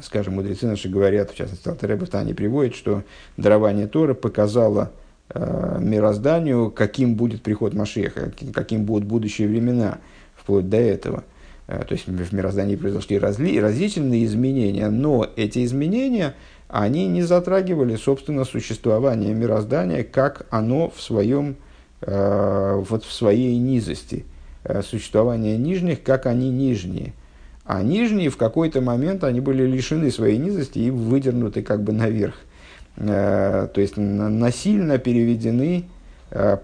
скажем, 0.03 0.35
мудрецы 0.35 0.67
наши 0.67 0.88
говорят, 0.88 1.31
в 1.31 1.37
частности, 1.37 1.69
Алтаребов 1.69 2.12
они 2.14 2.35
приводят, 2.35 2.75
что 2.75 3.05
дарование 3.37 3.87
Торы 3.87 4.14
показало 4.14 4.90
мирозданию, 5.33 6.71
каким 6.71 7.14
будет 7.14 7.43
приход 7.43 7.73
Машеха, 7.73 8.33
каким 8.53 8.85
будут 8.85 9.05
будущие 9.07 9.49
времена– 9.49 9.99
вплоть 10.45 10.69
до 10.69 10.77
этого. 10.77 11.25
Э, 11.67 11.83
то 11.87 11.95
есть 11.95 12.07
в 12.07 12.35
мироздании 12.35 12.77
произошли 12.77 13.19
разли, 13.19 13.59
различные 13.59 14.25
изменения, 14.25 14.90
но 14.90 15.27
эти 15.37 15.64
изменения, 15.64 16.35
они 16.69 17.07
не 17.07 17.23
затрагивали, 17.23 17.97
собственно, 17.97 18.45
существование 18.45 19.33
мироздания, 19.35 20.05
как 20.05 20.47
оно 20.51 20.90
в, 20.90 21.01
своем, 21.01 21.57
э, 22.03 22.83
вот 22.88 23.05
в 23.05 23.12
своей 23.12 23.57
низости. 23.59 24.25
Э, 24.64 24.83
существование 24.83 25.57
нижних, 25.57 26.03
как 26.03 26.27
они 26.27 26.50
нижние. 26.50 27.12
А 27.64 27.83
нижние 27.83 28.29
в 28.29 28.37
какой-то 28.37 28.81
момент 28.81 29.24
они 29.24 29.40
были 29.40 29.64
лишены 29.64 30.11
своей 30.11 30.37
низости 30.37 30.79
и 30.81 30.90
выдернуты 30.90 31.62
как 31.62 31.83
бы 31.83 31.92
наверх. 31.92 32.35
То 32.96 33.72
есть 33.74 33.96
насильно 33.96 34.98
переведены 34.98 35.87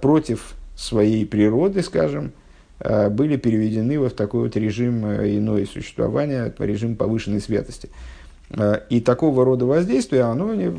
против 0.01 0.55
своей 0.77 1.25
природы, 1.25 1.83
скажем, 1.83 2.33
Э, 2.81 3.11
были 3.11 3.37
переведены 3.37 4.01
в 4.01 4.11
такой 4.11 4.45
вот 4.45 4.57
режим 4.57 5.05
э, 5.05 5.37
иное 5.37 5.67
существования, 5.67 6.53
режим 6.59 6.97
повышенной 6.97 7.41
святости. 7.41 7.91
Э, 8.51 8.81
и 8.89 9.01
такого 9.01 9.45
рода 9.45 9.67
воздействие, 9.67 10.23
оно 10.23 10.55
не, 10.55 10.73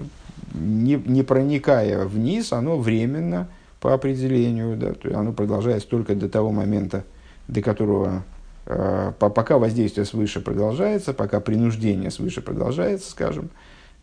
не, 0.54 0.96
не 0.96 1.24
проникая 1.24 2.06
вниз, 2.06 2.54
оно 2.54 2.78
временно 2.78 3.48
по 3.80 3.94
определению, 3.94 4.78
да, 4.78 4.94
то 4.94 5.18
оно 5.18 5.32
продолжается 5.32 5.88
только 5.88 6.16
до 6.16 6.28
того 6.28 6.52
момента, 6.52 7.04
до 7.52 7.62
которого, 7.62 8.24
пока 8.66 9.60
воздействие 9.60 10.06
свыше 10.06 10.42
продолжается, 10.42 11.14
пока 11.14 11.40
принуждение 11.40 12.10
свыше 12.10 12.42
продолжается, 12.42 13.12
скажем, 13.12 13.52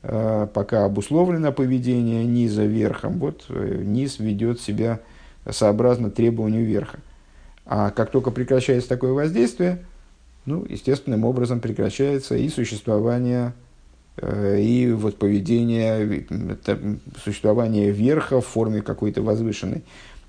пока 0.02 0.84
обусловлено 0.84 1.50
поведение 1.50 2.24
низа 2.24 2.64
верхом, 2.64 3.18
вот 3.18 3.46
низ 3.48 4.20
ведет 4.20 4.60
себя 4.60 5.00
сообразно 5.50 6.10
требованию 6.10 6.64
верха. 6.64 7.00
А 7.66 7.90
как 7.90 8.10
только 8.10 8.30
прекращается 8.30 8.88
такое 8.88 9.12
воздействие, 9.12 9.84
ну, 10.46 10.64
естественным 10.66 11.24
образом 11.24 11.60
прекращается 11.60 12.34
и 12.34 12.48
существование, 12.48 13.52
э, 14.16 14.60
и 14.60 14.90
вот 14.90 15.18
поведение, 15.18 16.24
существование 17.22 17.90
верха 17.90 18.40
в 18.40 18.46
форме 18.46 18.80
какой-то 18.80 19.20
возвышенной. 19.20 19.82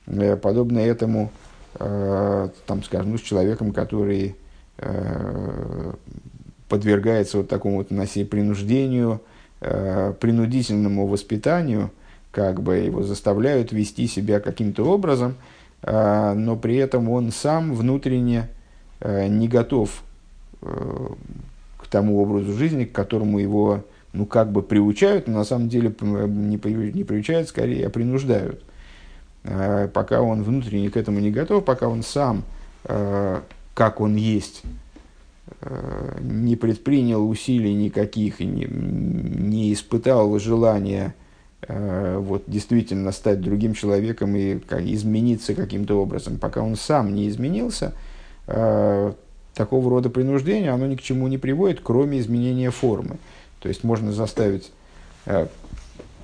Э, 0.07 0.35
подобно 0.35 0.79
этому, 0.79 1.31
э, 1.31 1.48
там, 1.77 2.83
скажем, 2.83 3.11
ну, 3.11 3.17
с 3.17 3.21
человеком, 3.21 3.71
который 3.71 4.35
э, 4.77 5.93
подвергается 6.67 7.37
вот 7.37 7.47
такому 7.47 7.77
вот 7.77 7.91
насилию, 7.91 8.29
принуждению, 8.29 9.21
э, 9.61 10.13
принудительному 10.19 11.07
воспитанию, 11.07 11.91
как 12.31 12.61
бы 12.61 12.77
его 12.77 13.03
заставляют 13.03 13.71
вести 13.71 14.07
себя 14.07 14.39
каким-то 14.39 14.83
образом– 14.83 15.35
но 15.81 16.57
при 16.61 16.75
этом 16.75 17.09
он 17.09 17.31
сам 17.31 17.73
внутренне 17.73 18.49
э, 18.99 19.27
не 19.27 19.47
готов 19.47 20.03
э, 20.61 21.07
к 21.77 21.87
тому 21.87 22.21
образу 22.21 22.53
жизни, 22.53 22.83
к 22.83 22.91
которому 22.91 23.39
его 23.39 23.85
ну, 24.11 24.25
как 24.25 24.51
бы 24.51 24.61
приучают, 24.61 25.27
но 25.27 25.37
на 25.37 25.43
самом 25.45 25.69
деле 25.69 25.93
не, 26.01 26.57
не 26.91 27.03
приучают, 27.03 27.47
скорее, 27.47 27.87
а 27.87 27.89
принуждают. 27.89 28.61
А, 29.49 29.87
пока 29.87 30.21
он 30.21 30.43
внутренне 30.43 30.89
к 30.89 30.97
этому 30.97 31.19
не 31.19 31.31
готов, 31.31 31.65
пока 31.65 31.87
он 31.87 32.03
сам, 32.03 32.43
э, 32.85 33.41
как 33.73 34.01
он 34.01 34.15
есть, 34.15 34.63
не 36.21 36.55
предпринял 36.55 37.27
усилий 37.27 37.73
никаких 37.73 38.39
и 38.39 38.45
не, 38.45 38.65
не 38.65 39.73
испытал 39.73 40.37
желания 40.37 41.15
Э, 41.67 42.17
вот, 42.17 42.43
действительно 42.47 43.11
стать 43.11 43.41
другим 43.41 43.73
человеком 43.73 44.35
и 44.35 44.57
измениться 44.93 45.53
каким-то 45.53 46.01
образом. 46.01 46.37
Пока 46.37 46.61
он 46.61 46.75
сам 46.77 47.13
не 47.13 47.27
изменился, 47.27 47.93
э, 48.47 49.13
такого 49.53 49.89
рода 49.89 50.09
принуждение, 50.09 50.71
оно 50.71 50.87
ни 50.87 50.95
к 50.95 51.01
чему 51.01 51.27
не 51.27 51.37
приводит, 51.37 51.81
кроме 51.83 52.19
изменения 52.19 52.71
формы. 52.71 53.17
То 53.59 53.67
есть 53.67 53.83
можно 53.83 54.13
заставить 54.13 54.71
э, 55.25 55.47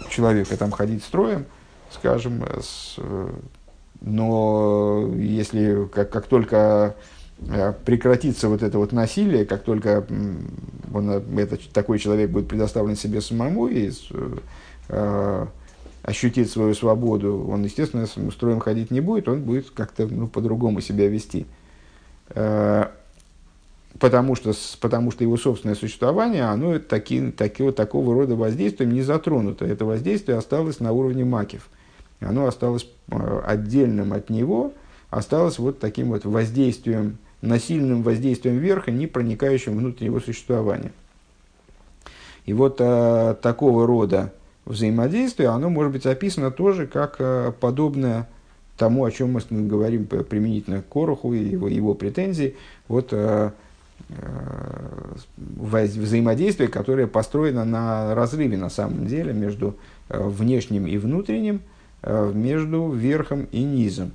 человека 0.10 0.56
там 0.56 0.72
ходить 0.72 1.04
строем, 1.04 1.46
скажем, 1.96 2.44
с, 2.62 2.98
но 4.02 5.12
если 5.16 5.88
как, 5.94 6.10
как 6.12 6.28
только 6.28 6.96
прекратится 7.84 8.48
вот 8.48 8.64
это 8.64 8.78
вот 8.78 8.92
насилие, 8.92 9.46
как 9.46 9.64
только 9.64 10.06
он, 10.94 11.10
этот, 11.10 11.70
такой 11.72 12.00
человек 12.00 12.30
будет 12.30 12.48
предоставлен 12.48 12.96
себе 12.96 13.20
самому 13.20 13.68
и 13.68 13.92
э, 14.90 15.46
ощутит 16.04 16.50
свою 16.50 16.74
свободу, 16.76 17.46
он, 17.50 17.64
естественно, 17.64 18.06
с 18.06 18.16
строем 18.32 18.60
ходить 18.60 18.92
не 18.92 19.02
будет, 19.02 19.28
он 19.28 19.42
будет 19.42 19.70
как-то 19.72 20.08
ну, 20.08 20.28
по-другому 20.28 20.80
себя 20.80 21.08
вести. 21.08 21.46
Э, 22.30 22.86
потому, 24.00 24.36
что, 24.36 24.54
потому 24.80 25.12
что 25.12 25.24
его 25.24 25.36
собственное 25.36 25.76
существование, 25.76 26.44
оно 26.44 26.80
таки, 26.80 27.32
таки, 27.32 27.70
такого 27.72 28.14
рода 28.14 28.36
воздействием 28.36 28.94
не 28.94 29.02
затронуто. 29.02 29.66
Это 29.66 29.84
воздействие 29.84 30.38
осталось 30.38 30.80
на 30.80 30.92
уровне 30.92 31.26
макив. 31.26 31.68
Оно 32.20 32.48
осталось 32.48 32.88
э, 33.10 33.42
отдельным 33.46 34.14
от 34.14 34.30
него, 34.30 34.74
осталось 35.10 35.60
вот 35.60 35.80
таким 35.80 36.10
вот 36.10 36.26
воздействием, 36.26 37.18
насильным 37.42 38.04
воздействием 38.04 38.58
верха, 38.58 38.92
не 38.92 39.08
проникающим 39.08 39.78
внутрь 39.78 40.06
его 40.06 40.20
существования. 40.20 40.92
И 42.46 42.54
вот 42.54 42.78
э, 42.80 43.36
такого 43.42 43.88
рода 43.88 44.32
взаимодействие, 44.66 45.50
оно 45.50 45.70
может 45.70 45.94
быть 45.94 46.06
описано 46.06 46.52
тоже 46.52 46.88
как 46.88 47.16
э, 47.20 47.52
подобное 47.60 48.28
тому, 48.78 49.06
о 49.06 49.12
чем 49.12 49.34
мы 49.34 49.42
говорим 49.68 50.06
применительно 50.06 50.82
к 50.82 50.90
Короху 50.90 51.34
и 51.34 51.40
его, 51.40 51.68
его 51.68 51.94
претензии. 51.94 52.56
Вот 52.88 53.10
э, 53.12 53.52
взаимодействие, 55.48 56.68
которое 56.68 57.08
построено 57.08 57.64
на 57.64 58.14
разрыве 58.14 58.58
на 58.58 58.70
самом 58.70 59.08
деле 59.08 59.34
между 59.34 59.78
внешним 60.10 60.86
и 60.86 60.98
внутренним, 60.98 61.62
между 62.06 62.92
верхом 62.92 63.48
и 63.52 63.64
низом. 63.64 64.12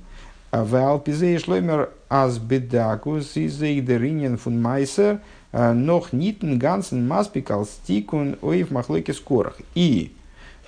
В 0.51 0.75
Алпизее 0.75 1.39
шлоймер 1.39 1.89
аз 2.09 2.37
бедакус 2.37 3.37
из 3.37 3.61
эйдеринен 3.61 4.37
фун 4.37 4.61
майсер 4.61 5.19
нох 5.53 6.11
нитен 6.13 6.59
гансен 6.59 7.07
маспикал 7.07 7.65
стикун 7.65 8.37
оев 8.41 8.71
махлойки 8.71 9.11
скорах. 9.11 9.57
И 9.75 10.13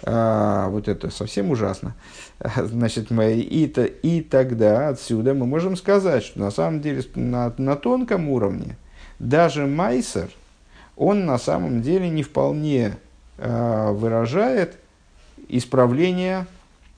а, 0.05 0.67
вот 0.69 0.87
это 0.87 1.09
совсем 1.09 1.51
ужасно. 1.51 1.95
Значит, 2.55 3.09
мы, 3.09 3.33
и, 3.33 3.67
то, 3.67 3.85
и 3.85 4.21
тогда 4.21 4.89
отсюда 4.89 5.33
мы 5.33 5.45
можем 5.45 5.77
сказать, 5.77 6.23
что 6.23 6.39
на 6.39 6.51
самом 6.51 6.81
деле 6.81 7.03
на, 7.15 7.53
на 7.57 7.75
тонком 7.75 8.27
уровне 8.27 8.75
даже 9.19 9.65
Майсер, 9.65 10.29
он 10.97 11.25
на 11.25 11.37
самом 11.37 11.81
деле 11.81 12.09
не 12.09 12.23
вполне 12.23 12.97
э, 13.37 13.91
выражает 13.91 14.77
исправление 15.47 16.47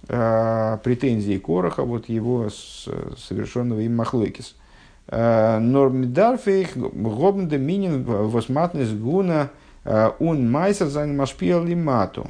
э, 0.08 0.78
претензий 0.84 1.39
Короха, 1.39 1.84
вот 1.84 2.10
его 2.10 2.50
с, 2.50 2.88
совершенного 3.18 3.82
им 3.82 3.96
Махлойкис. 3.96 4.56
Нормидарфейх 5.08 6.76
гобнде 6.76 7.60
минин 7.60 8.04
восматнес 8.04 8.91
гуна 8.91 9.52
ун 10.18 10.50
майсер 10.50 10.88
зайн 10.88 11.15
машпиал 11.15 11.63
лимату. 11.63 12.28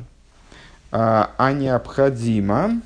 А, 0.98 1.32
а 1.38 1.52
необходимо, 1.52 2.80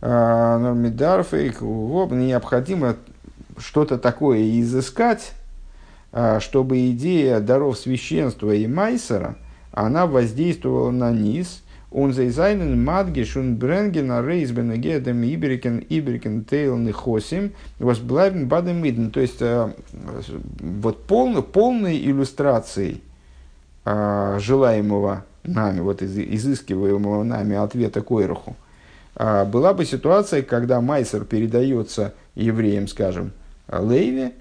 а, 0.00 0.74
необходимо 0.74 2.96
что-то 3.58 3.96
такое 3.96 4.60
изыскать, 4.60 5.34
чтобы 6.40 6.90
идея 6.90 7.38
даров 7.38 7.78
священства 7.78 8.52
и 8.52 8.66
майсера, 8.66 9.36
она 9.70 10.06
воздействовала 10.06 10.90
на 10.90 11.12
низ, 11.12 11.62
он 11.94 12.12
зайзайнен 12.12 12.84
мадгиш 12.84 13.36
он 13.36 13.56
бренген 13.56 14.10
а 14.10 14.20
рейс 14.20 14.50
бенегедем 14.50 15.22
иберикен 15.22 15.78
иберикен 15.88 16.44
тейл 16.44 16.76
нехосим 16.76 17.52
возблайбен 17.78 18.48
бадем 18.48 18.82
миден. 18.82 19.10
То 19.12 19.20
есть, 19.20 19.40
вот 19.40 21.04
полной, 21.06 21.42
полной 21.42 21.96
иллюстрацией 21.96 23.00
желаемого 23.84 25.24
нами, 25.44 25.80
вот 25.80 26.02
из, 26.02 26.18
изыскиваемого 26.18 27.22
нами 27.22 27.56
ответа 27.56 28.00
Койраху, 28.00 28.56
а, 29.14 29.44
была 29.44 29.74
бы 29.74 29.84
ситуация, 29.84 30.42
когда 30.42 30.80
Майсер 30.80 31.24
передается 31.24 32.14
евреям, 32.34 32.88
скажем, 32.88 33.32
Лейве, 33.70 34.32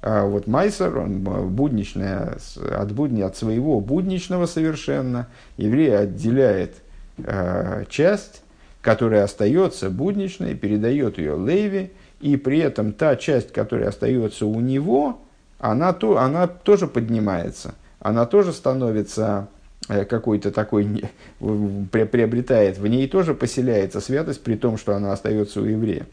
а 0.00 0.24
вот 0.24 0.46
Майсер, 0.46 0.96
он 0.96 1.20
будничная, 1.20 2.38
от, 2.76 2.92
будни, 2.92 3.22
от 3.22 3.36
своего 3.36 3.80
будничного 3.80 4.46
совершенно, 4.46 5.28
еврей 5.56 5.96
отделяет 5.96 6.76
э, 7.18 7.84
часть, 7.88 8.42
которая 8.80 9.24
остается 9.24 9.90
будничной, 9.90 10.54
передает 10.54 11.18
ее 11.18 11.34
Лейве, 11.34 11.90
и 12.20 12.36
при 12.36 12.58
этом 12.58 12.92
та 12.92 13.16
часть, 13.16 13.52
которая 13.52 13.88
остается 13.88 14.46
у 14.46 14.60
него, 14.60 15.20
она, 15.58 15.92
то, 15.92 16.18
она 16.18 16.46
тоже 16.46 16.86
поднимается, 16.86 17.74
она 18.00 18.26
тоже 18.26 18.52
становится 18.52 19.48
Э, 19.88 20.04
какой-то 20.04 20.52
такой 20.52 21.04
приобретает, 21.40 22.78
в 22.78 22.86
ней 22.86 23.08
тоже 23.08 23.34
поселяется 23.34 24.00
святость, 24.00 24.42
при 24.42 24.54
том, 24.54 24.78
что 24.78 24.94
она 24.94 25.12
остается 25.12 25.60
у 25.60 25.64
еврея. 25.64 26.06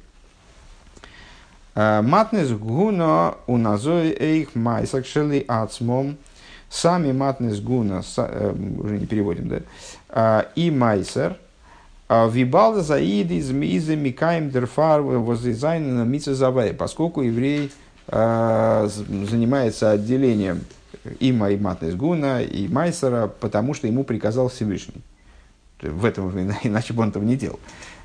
Э, 1.75 2.01
матнес 2.01 2.51
гуна 2.51 3.35
уназой 3.45 4.15
эйх 4.17 4.55
майсак 4.55 5.05
ацмом. 5.47 6.17
Сами 6.69 7.11
матнес 7.11 7.59
гуна, 7.59 8.03
э, 8.17 8.55
уже 8.77 8.99
не 8.99 9.05
переводим, 9.05 9.63
да, 10.09 10.45
и 10.55 10.69
майсер, 10.69 11.35
вибал 12.09 12.75
заид 12.75 13.31
из 13.31 13.51
мизы 13.51 13.95
микаем 13.95 14.49
дерфар 14.49 15.01
возизайна 15.01 16.03
на 16.03 16.73
поскольку 16.73 17.21
еврей 17.21 17.71
занимается 18.07 19.91
отделением 19.91 20.61
и 21.19 21.31
Матнес 21.31 21.95
Гуна, 21.95 22.41
и 22.41 22.67
Майсера, 22.67 23.27
потому 23.27 23.73
что 23.73 23.87
ему 23.87 24.03
приказал 24.03 24.49
Всевышний. 24.49 25.01
В 25.81 26.05
этом 26.05 26.29
иначе 26.63 26.93
бы 26.93 27.03
он 27.03 27.09
этого 27.09 27.23
не 27.23 27.35
делал. 27.35 27.59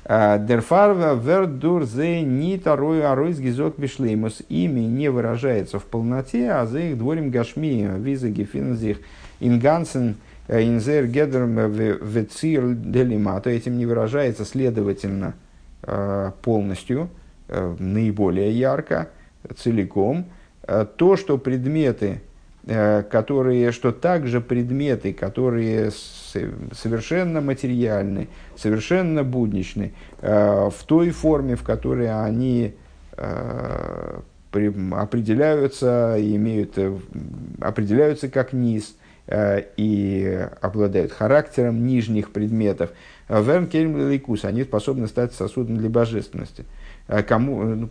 А, 0.07 0.37
Дерфарва 0.37 1.15
вердур 1.15 1.85
зе 1.85 2.21
ни 2.21 2.57
тарой 2.57 3.03
аройс 3.03 3.39
гизок 3.39 3.79
вишлеймус. 3.79 4.43
Ими 4.49 4.81
не 4.81 5.09
выражается 5.09 5.79
в 5.79 5.85
полноте, 5.85 6.51
а 6.51 6.67
за 6.67 6.79
их 6.79 6.97
дворим 6.97 7.31
гашми, 7.31 7.89
виза 7.97 8.29
гефинзих 8.29 8.99
ингансен 9.39 10.17
э, 10.47 10.61
инзер 10.61 11.07
гедерм 11.07 11.71
вецир 11.71 12.73
делима. 12.73 13.41
То 13.41 13.49
этим 13.49 13.79
не 13.79 13.87
выражается, 13.87 14.45
следовательно, 14.45 15.33
э, 15.81 16.31
полностью, 16.43 17.09
э, 17.47 17.75
наиболее 17.79 18.51
ярко, 18.51 19.09
целиком. 19.57 20.25
То, 20.97 21.15
что 21.15 21.37
предметы 21.37 22.21
Э, 22.25 22.34
которые, 22.67 23.71
что 23.71 23.91
также 23.91 24.41
предметы, 24.41 25.13
которые 25.13 25.91
совершенно 25.91 27.39
материальны, 27.39 28.27
совершенно 28.57 29.23
будничны, 29.23 29.93
э, 30.21 30.69
в 30.69 30.83
той 30.85 31.11
форме, 31.11 31.55
в 31.55 31.63
которой 31.63 32.09
они 32.11 32.73
э, 33.17 34.19
определяются, 34.51 36.15
имеют, 36.17 36.79
определяются 37.59 38.29
как 38.29 38.53
низ 38.53 38.95
и 39.27 40.47
обладают 40.61 41.11
характером 41.11 41.85
нижних 41.85 42.31
предметов. 42.31 42.91
Верн 43.27 43.67
Лейкус, 43.73 44.45
они 44.45 44.63
способны 44.63 45.07
стать 45.07 45.33
сосудом 45.33 45.77
для 45.77 45.89
божественности. 45.89 46.63
Кому, 47.27 47.89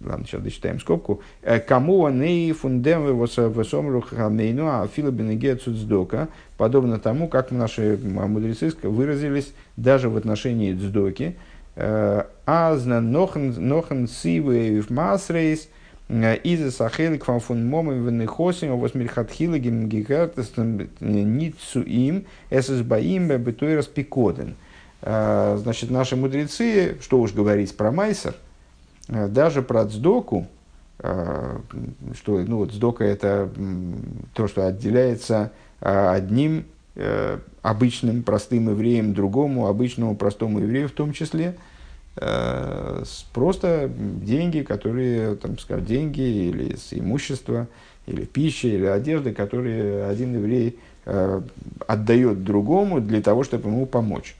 ладно, 0.00 0.26
сейчас 0.26 0.42
дочитаем 0.42 0.80
скобку, 0.80 1.22
«Э, 1.42 1.60
кому 1.60 2.00
он 2.00 2.22
и 2.22 2.52
фундем 2.52 3.04
высомру 3.04 4.00
хамейну, 4.00 4.66
а 4.66 4.88
филобенеге 4.88 5.56
цуцдока, 5.56 6.28
подобно 6.56 6.98
тому, 6.98 7.28
как 7.28 7.50
наши 7.50 7.98
мудрецы 8.02 8.72
выразились 8.82 9.52
даже 9.76 10.08
в 10.08 10.16
отношении 10.16 10.74
цдоки, 10.74 11.36
«Э, 11.76 12.24
азна 12.46 13.00
нохен 13.00 14.08
сивы 14.08 14.80
в 14.80 14.90
масрейс, 14.90 15.68
э, 16.08 16.36
из 16.36 16.76
сахелик 16.76 17.24
фан 17.24 17.40
фун 17.40 17.66
момы 17.66 17.94
венехосим 17.94 18.78
восмельхатхила 18.78 19.58
гимгигартестом 19.58 20.88
ницуим 21.00 22.26
эсэсбаим 22.50 23.28
бетуй 23.28 23.76
распикоден. 23.76 24.56
Значит, 25.02 25.90
наши 25.90 26.16
мудрецы, 26.16 26.96
что 27.02 27.20
уж 27.20 27.34
говорить 27.34 27.76
про 27.76 27.92
Майсер, 27.92 28.34
даже 29.08 29.62
про 29.62 29.84
цдоку, 29.86 30.46
э, 30.98 31.58
что 32.14 32.38
ну, 32.38 32.58
вот 32.58 32.72
цдока 32.72 33.04
это 33.04 33.50
то, 34.34 34.48
что 34.48 34.66
отделяется 34.66 35.52
э, 35.80 36.08
одним 36.08 36.66
обычным 37.62 38.22
простым 38.22 38.70
евреем 38.70 39.14
другому, 39.14 39.66
обычному 39.66 40.14
простому 40.14 40.60
еврею 40.60 40.88
в 40.88 40.92
том 40.92 41.12
числе, 41.12 41.56
просто 42.14 43.90
деньги, 43.92 44.60
которые, 44.60 45.34
там, 45.34 45.58
скажем, 45.58 45.84
деньги 45.84 46.20
или 46.20 46.76
с 46.76 46.92
имущества, 46.92 47.66
или 48.06 48.24
пища, 48.24 48.68
или 48.68 48.86
одежды, 48.86 49.32
которые 49.34 50.04
один 50.04 50.34
еврей 50.34 50.78
отдает 51.04 52.44
другому 52.44 53.00
для 53.00 53.20
того, 53.20 53.42
чтобы 53.42 53.70
ему 53.70 53.86
помочь. 53.86 54.36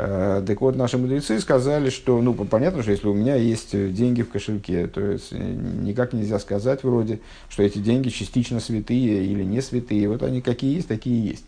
Э, 0.00 0.44
так 0.46 0.60
вот, 0.60 0.76
наши 0.76 0.96
мудрецы 0.96 1.40
сказали, 1.40 1.90
что, 1.90 2.22
ну, 2.22 2.32
понятно, 2.32 2.82
что 2.82 2.92
если 2.92 3.08
у 3.08 3.14
меня 3.14 3.34
есть 3.34 3.72
деньги 3.92 4.22
в 4.22 4.30
кошельке, 4.30 4.86
то 4.86 5.00
есть 5.00 5.32
э, 5.32 5.36
никак 5.36 6.12
нельзя 6.12 6.38
сказать 6.38 6.84
вроде, 6.84 7.18
что 7.48 7.64
эти 7.64 7.78
деньги 7.78 8.08
частично 8.10 8.60
святые 8.60 9.24
или 9.24 9.42
не 9.42 9.60
святые. 9.60 10.08
Вот 10.08 10.22
они 10.22 10.40
какие 10.40 10.76
есть, 10.76 10.86
такие 10.86 11.30
есть. 11.30 11.44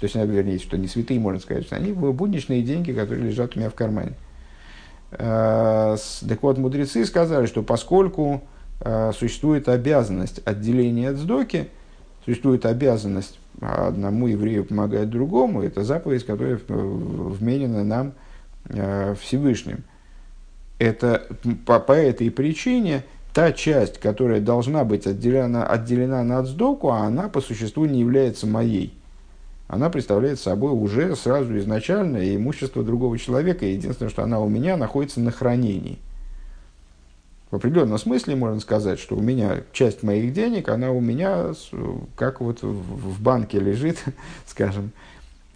То 0.00 0.04
есть, 0.04 0.14
вернее, 0.16 0.58
что 0.58 0.78
не 0.78 0.88
святые, 0.88 1.20
можно 1.20 1.38
сказать, 1.38 1.66
что 1.66 1.76
они 1.76 1.92
будничные 1.92 2.62
деньги, 2.62 2.92
которые 2.92 3.26
лежат 3.26 3.56
у 3.56 3.58
меня 3.58 3.68
в 3.68 3.74
кармане. 3.74 4.14
Э, 5.10 5.98
так 6.26 6.42
вот, 6.42 6.56
мудрецы 6.56 7.04
сказали, 7.04 7.44
что 7.46 7.62
поскольку 7.62 8.42
существует 9.16 9.68
обязанность 9.68 10.40
отделения 10.44 11.10
от 11.10 11.16
сдоки, 11.16 11.68
существует 12.24 12.66
обязанность 12.66 13.38
а 13.60 13.88
одному 13.88 14.26
еврею 14.26 14.64
помогает 14.64 15.10
другому, 15.10 15.62
это 15.62 15.84
заповедь, 15.84 16.24
которая 16.26 16.58
вменена 16.66 17.84
нам 17.84 18.12
э, 18.68 19.14
Всевышним. 19.20 19.84
Это 20.78 21.26
по, 21.64 21.78
по 21.78 21.92
этой 21.92 22.30
причине 22.30 23.04
та 23.32 23.52
часть, 23.52 23.98
которая 23.98 24.40
должна 24.40 24.84
быть 24.84 25.06
отделена, 25.06 25.64
отделена 25.64 26.24
на 26.24 26.40
отсдоку, 26.40 26.90
а 26.90 27.04
она 27.04 27.28
по 27.28 27.40
существу 27.40 27.84
не 27.84 28.00
является 28.00 28.46
моей. 28.46 28.94
Она 29.68 29.90
представляет 29.90 30.40
собой 30.40 30.72
уже 30.72 31.14
сразу 31.14 31.56
изначально 31.58 32.34
имущество 32.34 32.82
другого 32.82 33.16
человека. 33.16 33.64
Единственное, 33.64 34.10
что 34.10 34.22
она 34.24 34.40
у 34.40 34.48
меня 34.48 34.76
находится 34.76 35.20
на 35.20 35.30
хранении– 35.30 35.98
в 37.52 37.56
определенном 37.56 37.98
смысле 37.98 38.34
можно 38.34 38.60
сказать, 38.60 38.98
что 38.98 39.14
у 39.14 39.20
меня 39.20 39.60
часть 39.74 40.02
моих 40.02 40.32
денег, 40.32 40.70
она 40.70 40.90
у 40.90 41.00
меня 41.00 41.52
как 42.16 42.40
вот 42.40 42.62
в 42.62 43.22
банке 43.22 43.60
лежит, 43.60 44.02
скажем, 44.46 44.90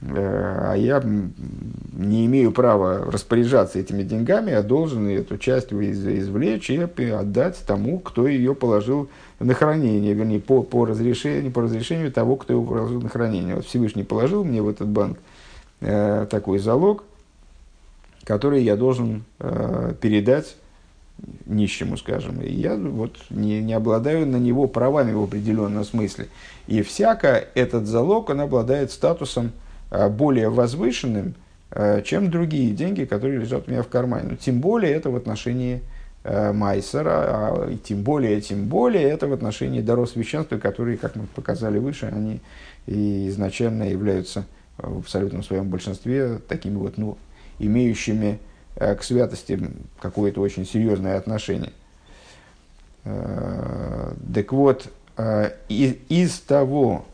э, 0.02 0.12
а 0.14 0.74
я 0.74 1.02
не 1.02 2.26
имею 2.26 2.52
права 2.52 3.11
распоряжаться 3.11 3.78
этими 3.78 4.02
деньгами, 4.02 4.50
я 4.50 4.62
должен 4.62 5.09
эту 5.09 5.38
часть 5.38 5.72
извлечь 5.72 6.68
и 6.68 7.09
отдать 7.09 7.64
тому, 7.66 7.98
кто 7.98 8.28
ее 8.28 8.54
положил 8.54 9.09
на 9.40 9.54
хранение, 9.54 10.12
вернее, 10.12 10.40
по, 10.40 10.62
по, 10.62 10.85
разрешению, 10.85 11.50
по 11.50 11.62
разрешению 11.62 12.12
того, 12.12 12.37
кто 12.37 12.52
его 12.52 12.64
положил 12.66 13.00
на 13.00 13.09
хранение. 13.09 13.54
Вот 13.54 13.64
Всевышний 13.64 14.04
положил 14.04 14.44
мне 14.44 14.60
в 14.60 14.68
этот 14.68 14.88
банк 14.88 15.18
э, 15.81 16.27
такой 16.29 16.58
залог, 16.58 17.04
который 18.25 18.62
я 18.62 18.77
должен 18.77 19.25
э, 19.38 19.94
передать 19.98 20.56
нищему, 21.46 21.96
скажем, 21.96 22.40
и 22.40 22.52
я 22.52 22.77
вот 22.77 23.17
не, 23.31 23.62
не 23.62 23.73
обладаю 23.73 24.27
на 24.27 24.37
него 24.37 24.67
правами 24.67 25.12
в 25.12 25.23
определенном 25.23 25.85
смысле. 25.85 26.29
И 26.67 26.83
всяко 26.83 27.44
этот 27.54 27.87
залог, 27.87 28.31
он 28.31 28.40
обладает 28.40 28.90
статусом 28.90 29.52
а, 29.90 30.08
более 30.08 30.48
возвышенным, 30.48 31.35
а, 31.71 32.02
чем 32.02 32.31
другие 32.31 32.73
деньги, 32.73 33.04
которые 33.04 33.38
лежат 33.38 33.67
у 33.67 33.71
меня 33.71 33.83
в 33.83 33.88
кармане. 33.88 34.31
Но 34.31 34.37
тем 34.37 34.60
более 34.60 34.92
это 34.92 35.10
в 35.10 35.17
отношении 35.17 35.83
а, 36.25 36.52
Майсера, 36.52 37.10
а, 37.10 37.77
тем 37.83 38.02
более, 38.02 38.40
тем 38.40 38.67
более 38.67 39.04
это 39.04 39.27
в 39.27 39.33
отношении 39.33 39.81
даров 39.81 40.10
священства, 40.10 40.58
которые, 40.58 40.98
как 40.98 41.17
мы 41.17 41.27
показали 41.35 41.79
выше, 41.79 42.06
они 42.06 42.40
и 42.87 43.29
изначально 43.29 43.85
являются 43.85 44.44
в 44.77 44.98
абсолютном 44.98 45.42
своем 45.42 45.69
большинстве 45.69 46.38
такими 46.46 46.77
вот, 46.77 46.98
ну, 46.98 47.17
имеющими 47.58 48.38
к 48.77 49.02
святости 49.02 49.58
какое-то 50.00 50.40
очень 50.40 50.66
серьезное 50.66 51.16
отношение. 51.16 51.72
Э, 53.04 54.12
так 54.35 54.52
вот, 54.52 54.88
из, 55.68 55.94
из 56.10 56.40
того, 56.40 57.06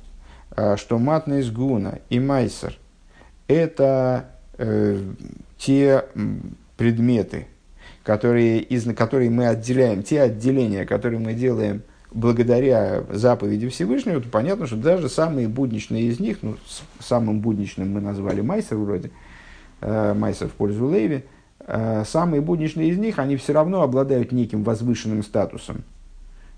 что 0.77 0.99
матный 0.99 1.43
сгуна 1.43 2.01
и 2.11 2.19
майсер– 2.19 2.77
это 3.47 4.29
те 5.57 6.05
предметы, 6.77 7.47
которые, 8.03 8.61
из, 8.61 8.93
которые 8.95 9.31
мы 9.31 9.47
отделяем, 9.47 10.03
те 10.03 10.23
отделения, 10.23 10.85
которые 10.85 11.21
мы 11.21 11.35
делаем 11.35 11.83
благодаря 12.15 13.05
заповеди 13.11 13.69
Всевышнего, 13.69 14.21
то 14.21 14.29
понятно, 14.29 14.67
что 14.67 14.77
даже 14.77 15.09
самые 15.09 15.49
будничные 15.49 16.05
из 16.05 16.21
них, 16.21 16.39
ну, 16.43 16.57
самым 17.01 17.41
будничным 17.41 17.91
мы 17.91 18.01
назвали 18.01 18.41
Майсер 18.41 18.77
вроде, 18.77 19.11
э, 19.81 20.15
Майсер 20.15 20.49
в 20.49 20.53
пользу 20.53 20.91
Леви, 20.91 21.17
э, 21.17 21.23
самые 21.67 22.41
будничные 22.41 22.89
из 22.89 22.99
них, 22.99 23.19
они 23.19 23.37
все 23.37 23.53
равно 23.53 23.83
обладают 23.83 24.33
неким 24.33 24.65
возвышенным 24.65 25.23
статусом. 25.23 25.85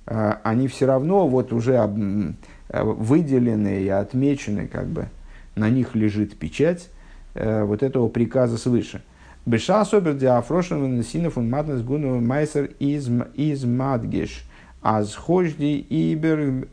Э, 0.06 0.34
они 0.42 0.68
все 0.68 0.86
равно 0.86 1.28
вот 1.28 1.52
уже 1.52 1.74
э, 1.74 2.82
выделены 2.82 3.82
и 3.82 3.88
отмечены, 3.88 4.66
как 4.66 4.86
бы 4.86 5.08
на 5.54 5.70
них 5.70 5.94
лежит 5.94 6.36
печать 6.36 6.90
э, 7.34 7.64
вот 7.64 7.82
этого 7.82 8.08
приказа 8.08 8.58
свыше– 8.58 9.02
Беша 9.46 9.82
особер 9.82 10.14
диафрошен 10.14 11.02
синов 11.02 11.36
он 11.36 11.50
матнес 11.50 11.82
гуну 11.82 12.18
майсер 12.18 12.70
из 12.78 13.10
из 13.34 13.64
мадгеш. 13.64 14.42
Аз 14.80 15.14
хожди 15.14 15.84
ибер 15.90 16.66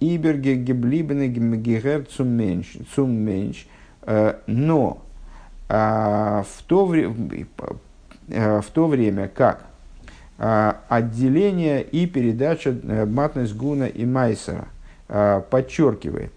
ибер 0.00 0.38
геблибене 0.38 1.28
гегер 1.28 2.06
цум 2.06 2.28
менш 2.28 2.78
цум 2.94 3.12
менш. 3.12 3.66
Но 4.46 5.02
в 5.68 6.46
то, 6.66 6.86
время, 6.86 7.14
в 8.28 8.66
то 8.72 8.86
время 8.86 9.28
как 9.28 9.64
отделение 10.38 11.82
и 11.82 12.06
передача 12.06 12.72
матнес 13.06 13.52
гуна 13.52 13.86
и 13.86 14.04
майсера 14.04 14.68
подчеркивает, 15.50 16.32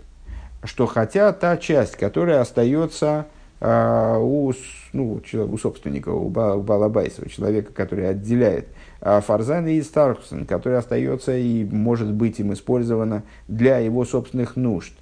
что 0.63 0.87
хотя 0.87 1.31
та 1.33 1.57
часть, 1.57 1.95
которая 1.95 2.41
остается 2.41 3.27
а, 3.61 4.17
у, 4.19 4.53
ну, 4.93 5.21
у 5.33 5.57
собственника, 5.57 6.09
у, 6.09 6.29
Балабайса, 6.29 7.23
у 7.25 7.29
человека, 7.29 7.73
который 7.73 8.09
отделяет 8.09 8.67
а 9.01 9.21
Фарзан 9.21 9.67
и 9.67 9.81
Стархусен, 9.81 10.45
который 10.45 10.77
остается 10.77 11.35
и 11.35 11.65
может 11.65 12.11
быть 12.11 12.39
им 12.39 12.53
использовано 12.53 13.23
для 13.47 13.79
его 13.79 14.05
собственных 14.05 14.55
нужд. 14.55 14.93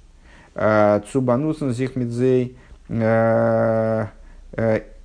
А, 0.54 1.02
Цубанусен 1.12 1.72
Зихмидзей 1.72 2.56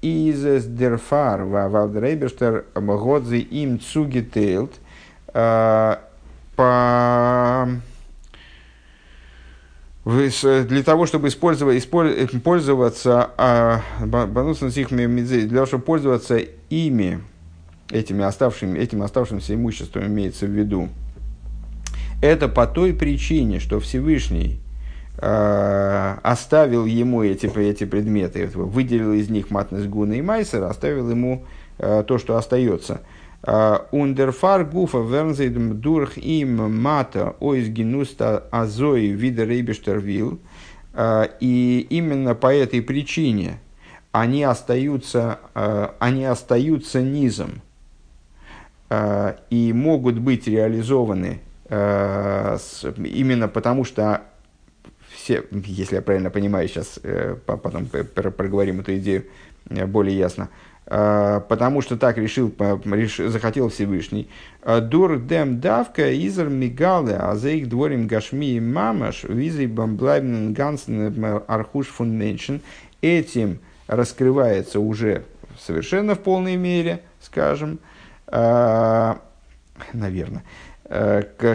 Изес 0.02 0.66
Дерфар 0.66 1.44
Валдрейбештер 1.44 2.66
Годзи 2.76 3.38
им 3.38 3.80
Цугитейлт 3.80 4.74
по 6.56 7.68
для 10.06 10.84
того, 10.84 11.06
чтобы 11.06 11.30
использовать, 11.30 11.78
использовать 11.78 12.44
пользоваться 12.44 13.32
а, 13.38 13.82
для 14.02 15.50
того, 15.50 15.66
чтобы 15.66 15.84
пользоваться 15.84 16.40
ими, 16.70 17.22
этими 17.90 18.24
оставшими, 18.24 18.78
этим 18.78 19.02
оставшимся 19.02 19.56
имуществом 19.56 20.08
имеется 20.08 20.46
в 20.46 20.50
виду, 20.50 20.90
это 22.22 22.50
по 22.50 22.68
той 22.68 22.94
причине, 22.94 23.60
что 23.60 23.80
Всевышний 23.80 24.60
э, 24.60 24.63
оставил 25.18 26.86
ему 26.86 27.24
эти, 27.24 27.46
эти 27.60 27.86
предметы, 27.86 28.48
выделил 28.54 29.14
из 29.14 29.30
них 29.30 29.52
матность 29.52 29.88
гуна 29.88 30.14
и 30.14 30.22
майсера, 30.22 30.70
оставил 30.70 31.10
ему 31.10 31.46
э, 31.78 32.04
то, 32.08 32.18
что 32.18 32.36
остается– 32.36 33.02
Ундерфар 33.46 34.64
гуфа 34.64 35.00
вернзейдем 35.00 35.82
дурх 35.82 36.18
им 36.18 36.82
мата 36.82 37.36
ойс 37.42 37.68
генуста 37.68 38.46
азой 38.52 39.08
вида 39.08 39.44
рейбештервил. 39.44 40.40
И 41.42 41.88
именно 41.90 42.36
по 42.36 42.54
этой 42.54 42.82
причине 42.82 43.60
они 44.14 44.44
остаются, 44.44 45.40
они 46.00 46.24
остаются 46.24 47.02
низом 47.02 47.62
и 49.50 49.72
могут 49.76 50.20
быть 50.20 50.48
реализованы 50.48 51.42
именно 51.70 53.48
потому, 53.50 53.84
что 53.84 54.22
все, 55.24 55.44
если 55.52 55.96
я 55.96 56.02
правильно 56.02 56.30
понимаю, 56.30 56.68
сейчас 56.68 57.00
э, 57.04 57.36
потом 57.46 57.88
проговорим 57.88 58.82
эту 58.82 58.96
идею 58.98 59.26
э, 59.70 59.86
более 59.86 60.18
ясно, 60.18 60.50
Э, 60.86 61.42
потому 61.48 61.82
что 61.82 61.98
так 61.98 62.18
решил, 62.18 62.54
захотел 63.30 63.70
Всевышний. 63.70 64.30
Э, 64.64 64.82
Дур 64.82 65.20
дем 65.20 65.60
давка 65.60 66.14
изер 66.14 66.50
мигале, 66.50 67.16
а 67.16 67.36
за 67.36 67.50
их 67.50 67.70
дворим 67.70 68.08
гашми 68.08 68.58
и 68.58 68.60
мамаш, 68.60 69.24
визой 69.24 69.68
бамблайбнен 69.68 70.54
гансен 70.54 71.42
архуш 71.48 71.88
фун 71.88 72.12
меншен. 72.12 72.62
Этим 73.02 73.60
раскрывается 73.88 74.80
уже 74.80 75.24
совершенно 75.60 76.16
в 76.16 76.20
полной 76.20 76.58
мере, 76.58 77.02
скажем, 77.22 77.80
э, 78.28 79.14
наверное, 79.94 80.44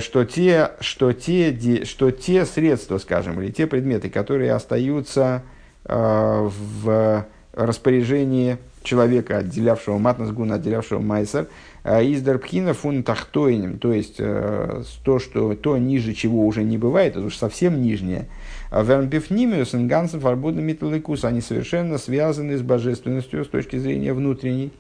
что 0.01 0.25
те, 0.25 0.71
что, 0.81 1.13
те, 1.13 1.85
что 1.85 2.11
те 2.11 2.45
средства, 2.45 2.99
скажем, 2.99 3.41
или 3.41 3.53
те 3.53 3.67
предметы, 3.67 4.11
которые 4.11 4.53
остаются 4.53 5.43
в 5.85 7.27
распоряжении 7.53 8.59
человека, 8.83 9.39
отделявшего 9.39 9.99
матнасгуна, 9.99 10.57
отделявшего 10.57 11.01
майсер, 11.01 11.49
а 11.85 12.03
из 12.03 12.23
дарпхина 12.23 12.75
фун 12.75 13.03
тахтоинем, 13.03 13.79
то 13.79 13.93
есть 13.93 14.17
э, 14.19 14.83
то, 15.05 15.19
что, 15.19 15.55
то 15.55 15.77
ниже 15.79 16.15
чего 16.15 16.47
уже 16.47 16.65
не 16.65 16.79
бывает, 16.79 17.17
это 17.17 17.27
уж 17.27 17.37
совсем 17.37 17.83
нижнее. 17.83 18.29
А 18.71 18.83
Вернбифнимиус 18.83 19.75
и 19.75 19.79
Гансен 19.85 20.21
Фарбудна 20.21 20.61
Миталикус, 20.61 21.25
они 21.25 21.41
совершенно 21.41 21.99
связаны 21.99 22.57
с 22.57 22.63
божественностью 22.63 23.45
с 23.45 23.49
точки 23.49 23.77
зрения 23.77 24.13
внутренней. 24.13 24.73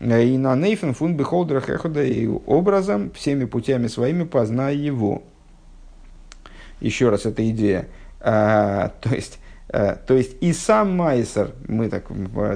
Э, 0.00 0.24
и 0.24 0.36
на 0.36 0.56
Нейфен 0.56 0.94
фун 0.94 1.16
бихолдера 1.16 1.60
хехода 1.60 2.02
и 2.02 2.26
образом, 2.26 3.10
всеми 3.12 3.44
путями 3.44 3.86
своими 3.86 4.24
познай 4.24 4.76
его. 4.76 5.22
Еще 6.80 7.10
раз, 7.10 7.26
эта 7.26 7.48
идея. 7.50 7.86
А, 8.20 8.92
то 9.00 9.14
есть, 9.14 9.38
Э, 9.72 9.96
то 10.04 10.14
есть 10.14 10.36
и 10.40 10.52
сам 10.52 10.96
Майсер, 10.96 11.52
мы 11.68 11.88
так 11.88 12.06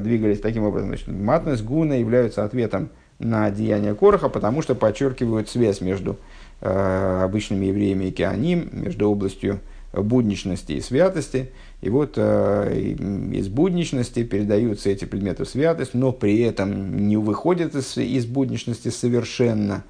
двигались 0.02 0.40
таким 0.40 0.64
образом, 0.64 0.88
значит, 0.88 1.08
матность 1.08 1.64
гуна 1.64 1.94
являются 1.94 2.44
ответом 2.44 2.90
на 3.20 3.50
деяние 3.50 3.94
Короха, 3.94 4.28
потому 4.28 4.62
что 4.62 4.74
подчеркивают 4.74 5.48
связь 5.48 5.80
между 5.80 6.18
э, 6.60 7.20
обычными 7.22 7.66
евреями 7.66 8.06
и 8.06 8.10
Кеаним, 8.10 8.68
между 8.72 9.08
областью 9.08 9.60
будничности 9.92 10.72
и 10.72 10.80
святости. 10.80 11.52
И 11.84 11.90
вот 11.90 12.14
э, 12.16 12.94
из 13.34 13.48
будничности 13.48 14.22
передаются 14.22 14.88
эти 14.88 15.04
предметы 15.04 15.44
в 15.44 15.48
святость, 15.50 15.92
но 15.92 16.12
при 16.12 16.40
этом 16.40 17.06
не 17.08 17.18
выходят 17.18 17.74
из, 17.74 17.98
из 17.98 18.24
будничности 18.24 18.88
совершенно. 18.88 19.84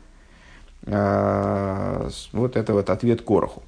Э, 0.86 2.10
вот 2.32 2.56
это 2.56 2.72
вот 2.72 2.90
ответ 2.90 3.22
Короху. 3.22 3.62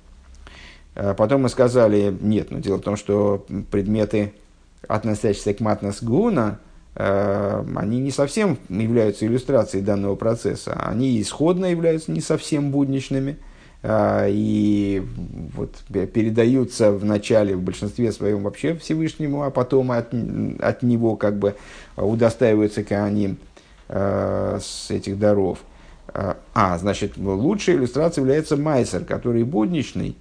Э, 0.97 1.15
потом 1.17 1.43
мы 1.43 1.49
сказали, 1.49 2.13
нет, 2.21 2.51
но 2.51 2.59
дело 2.59 2.79
в 2.79 2.83
том, 2.83 2.97
что 2.97 3.47
предметы, 3.71 4.33
относящиеся 4.89 5.55
к 5.55 5.61
матнас 5.61 6.03
гуна, 6.03 6.59
э, 6.97 7.65
они 7.77 8.01
не 8.01 8.11
совсем 8.11 8.59
являются 8.69 9.25
иллюстрацией 9.25 9.85
данного 9.85 10.17
процесса. 10.17 10.73
Они 10.73 11.23
исходно 11.23 11.67
являются 11.67 12.11
не 12.11 12.21
совсем 12.21 12.73
будничными 12.73 13.37
и 13.89 15.03
вот 15.55 15.77
передаются 15.91 16.91
в 16.91 17.05
начале, 17.05 17.55
в 17.55 17.63
большинстве 17.63 18.11
своем 18.13 18.43
вообще 18.43 18.75
Всевышнему, 18.75 19.43
а 19.45 19.51
потом 19.51 19.93
от, 19.93 20.13
от 20.61 20.83
него 20.83 21.17
как 21.17 21.39
бы 21.39 21.55
удостаиваются 21.97 22.83
они 23.05 23.37
с 23.89 24.91
этих 24.91 25.19
даров. 25.19 25.61
А, 26.13 26.79
значит, 26.79 27.17
лучшей 27.17 27.77
иллюстрацией 27.77 28.25
является 28.25 28.57
майсер, 28.57 29.05
который 29.05 29.45
будничный, 29.45 30.17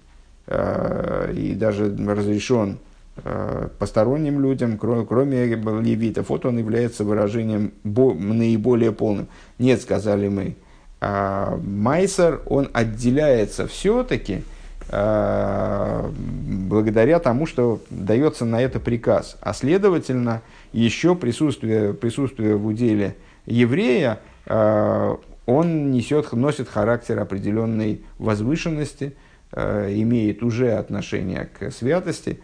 Э, 0.47 1.34
и 1.36 1.55
даже 1.55 1.95
разрешен 2.07 2.78
э, 3.18 3.68
посторонним 3.80 4.39
людям, 4.41 4.78
кроме 4.78 5.45
левитов. 5.45 6.30
Вот 6.30 6.45
он 6.45 6.59
является 6.59 7.03
выражением 7.03 7.74
наиболее 7.84 8.91
полным. 8.91 9.28
Нет, 9.57 9.82
сказали 9.82 10.28
мы, 10.28 10.55
а 11.02 11.58
Майсер, 11.64 12.41
он 12.46 12.70
отделяется 12.74 13.68
все-таки 13.68 14.43
э, 14.89 16.10
благодаря 16.10 17.20
тому, 17.20 17.46
что 17.46 17.82
дается 17.89 18.46
на 18.46 18.62
это 18.62 18.80
приказ. 18.80 19.38
А 19.41 19.54
следовательно, 19.54 20.41
еще 20.74 21.16
присутствие, 21.16 21.93
присутствие 21.93 22.56
в 22.56 22.66
уделе 22.66 23.16
еврея, 23.46 24.20
он 24.48 25.91
несет, 25.91 26.32
носит 26.34 26.70
характер 26.70 27.20
определенной 27.20 28.04
возвышенности– 28.18 29.16
Э, 29.58 29.89
имеет 29.89 30.43
уже 30.43 30.74
отношение 30.74 31.48
к 31.58 31.72
святости, 31.72 32.41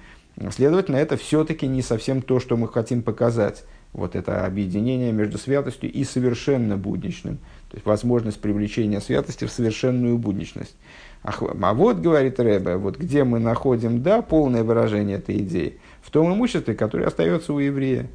следовательно, 0.50 0.96
это 0.96 1.18
все-таки 1.18 1.68
не 1.68 1.82
совсем 1.82 2.22
то, 2.22 2.40
что 2.40 2.56
мы 2.56 2.70
хотим 2.70 3.02
показать 3.02 3.66
вот 3.92 4.16
это 4.16 4.46
объединение 4.46 5.12
между 5.12 5.38
святостью 5.38 5.92
и 5.92 6.06
совершенно 6.06 6.78
будничным. 6.78 7.40
То 7.72 7.78
есть 7.78 7.86
возможность 7.86 8.42
привлечения 8.42 9.00
святости 9.00 9.46
в 9.46 9.52
совершенную 9.52 10.18
будничность. 10.18 10.76
А, 11.24 11.32
а 11.40 11.74
вот, 11.74 12.00
говорит 12.00 12.38
Рэбе, 12.38 12.76
вот 12.76 12.98
где 12.98 13.24
мы 13.24 13.40
находим, 13.40 14.04
да, 14.04 14.22
полное 14.22 14.66
выражение 14.66 15.20
этой 15.20 15.38
идеи, 15.38 15.80
в 16.02 16.12
том 16.12 16.34
имуществе, 16.34 16.74
которое 16.76 17.06
остается 17.06 17.54
у 17.54 17.60
еврея. 17.60 18.10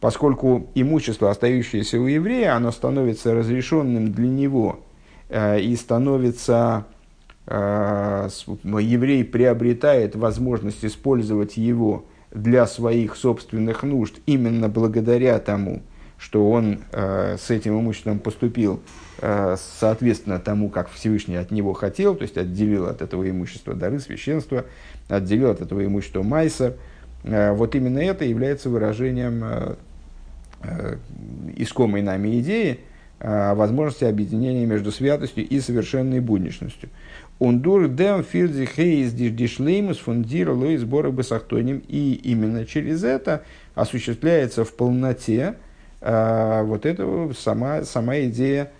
Поскольку 0.00 0.66
имущество, 0.74 1.30
остающееся 1.30 2.00
у 2.00 2.06
еврея, 2.06 2.56
оно 2.56 2.72
становится 2.72 3.34
разрешенным 3.34 4.12
для 4.12 4.26
него 4.26 4.80
э, 5.28 5.60
и 5.60 5.76
становится, 5.76 6.86
э, 7.46 8.28
еврей 8.64 9.24
приобретает 9.24 10.16
возможность 10.16 10.84
использовать 10.84 11.56
его 11.56 12.04
для 12.32 12.66
своих 12.66 13.14
собственных 13.14 13.84
нужд 13.84 14.16
именно 14.26 14.68
благодаря 14.68 15.38
тому, 15.38 15.82
что 16.18 16.50
он 16.50 16.80
э, 16.92 17.36
с 17.38 17.50
этим 17.50 17.78
имуществом 17.78 18.18
поступил 18.18 18.80
э, 19.20 19.56
соответственно 19.58 20.38
тому, 20.38 20.70
как 20.70 20.90
Всевышний 20.90 21.36
от 21.36 21.50
него 21.50 21.72
хотел, 21.72 22.14
то 22.14 22.22
есть 22.22 22.38
отделил 22.38 22.86
от 22.86 23.02
этого 23.02 23.28
имущества 23.28 23.74
дары 23.74 23.98
священства, 24.00 24.64
отделил 25.08 25.50
от 25.50 25.60
этого 25.60 25.84
имущества 25.84 26.22
майсер. 26.22 26.74
Э, 27.24 27.52
вот 27.52 27.74
именно 27.74 27.98
это 27.98 28.24
является 28.24 28.70
выражением 28.70 29.42
э, 29.44 29.74
э, 30.62 30.96
искомой 31.56 32.00
нами 32.00 32.40
идеи 32.40 32.80
э, 33.20 33.54
возможности 33.54 34.04
объединения 34.04 34.64
между 34.64 34.92
святостью 34.92 35.46
и 35.46 35.60
совершенной 35.60 36.20
будничностью. 36.20 36.88
Ундур 37.38 37.88
дем 37.88 38.24
филдзи 38.24 38.64
хейс 38.64 39.12
дишлеймус 39.12 39.98
фундира 39.98 40.54
лои 40.54 40.76
сбора 40.76 41.10
бесахтоним. 41.10 41.82
И 41.86 42.14
именно 42.14 42.64
через 42.64 43.04
это 43.04 43.42
осуществляется 43.74 44.64
в 44.64 44.72
полноте 44.72 45.56
вот 46.00 46.86
это 46.86 47.30
сама, 47.36 47.82
сама 47.82 48.18
идея, 48.20 48.70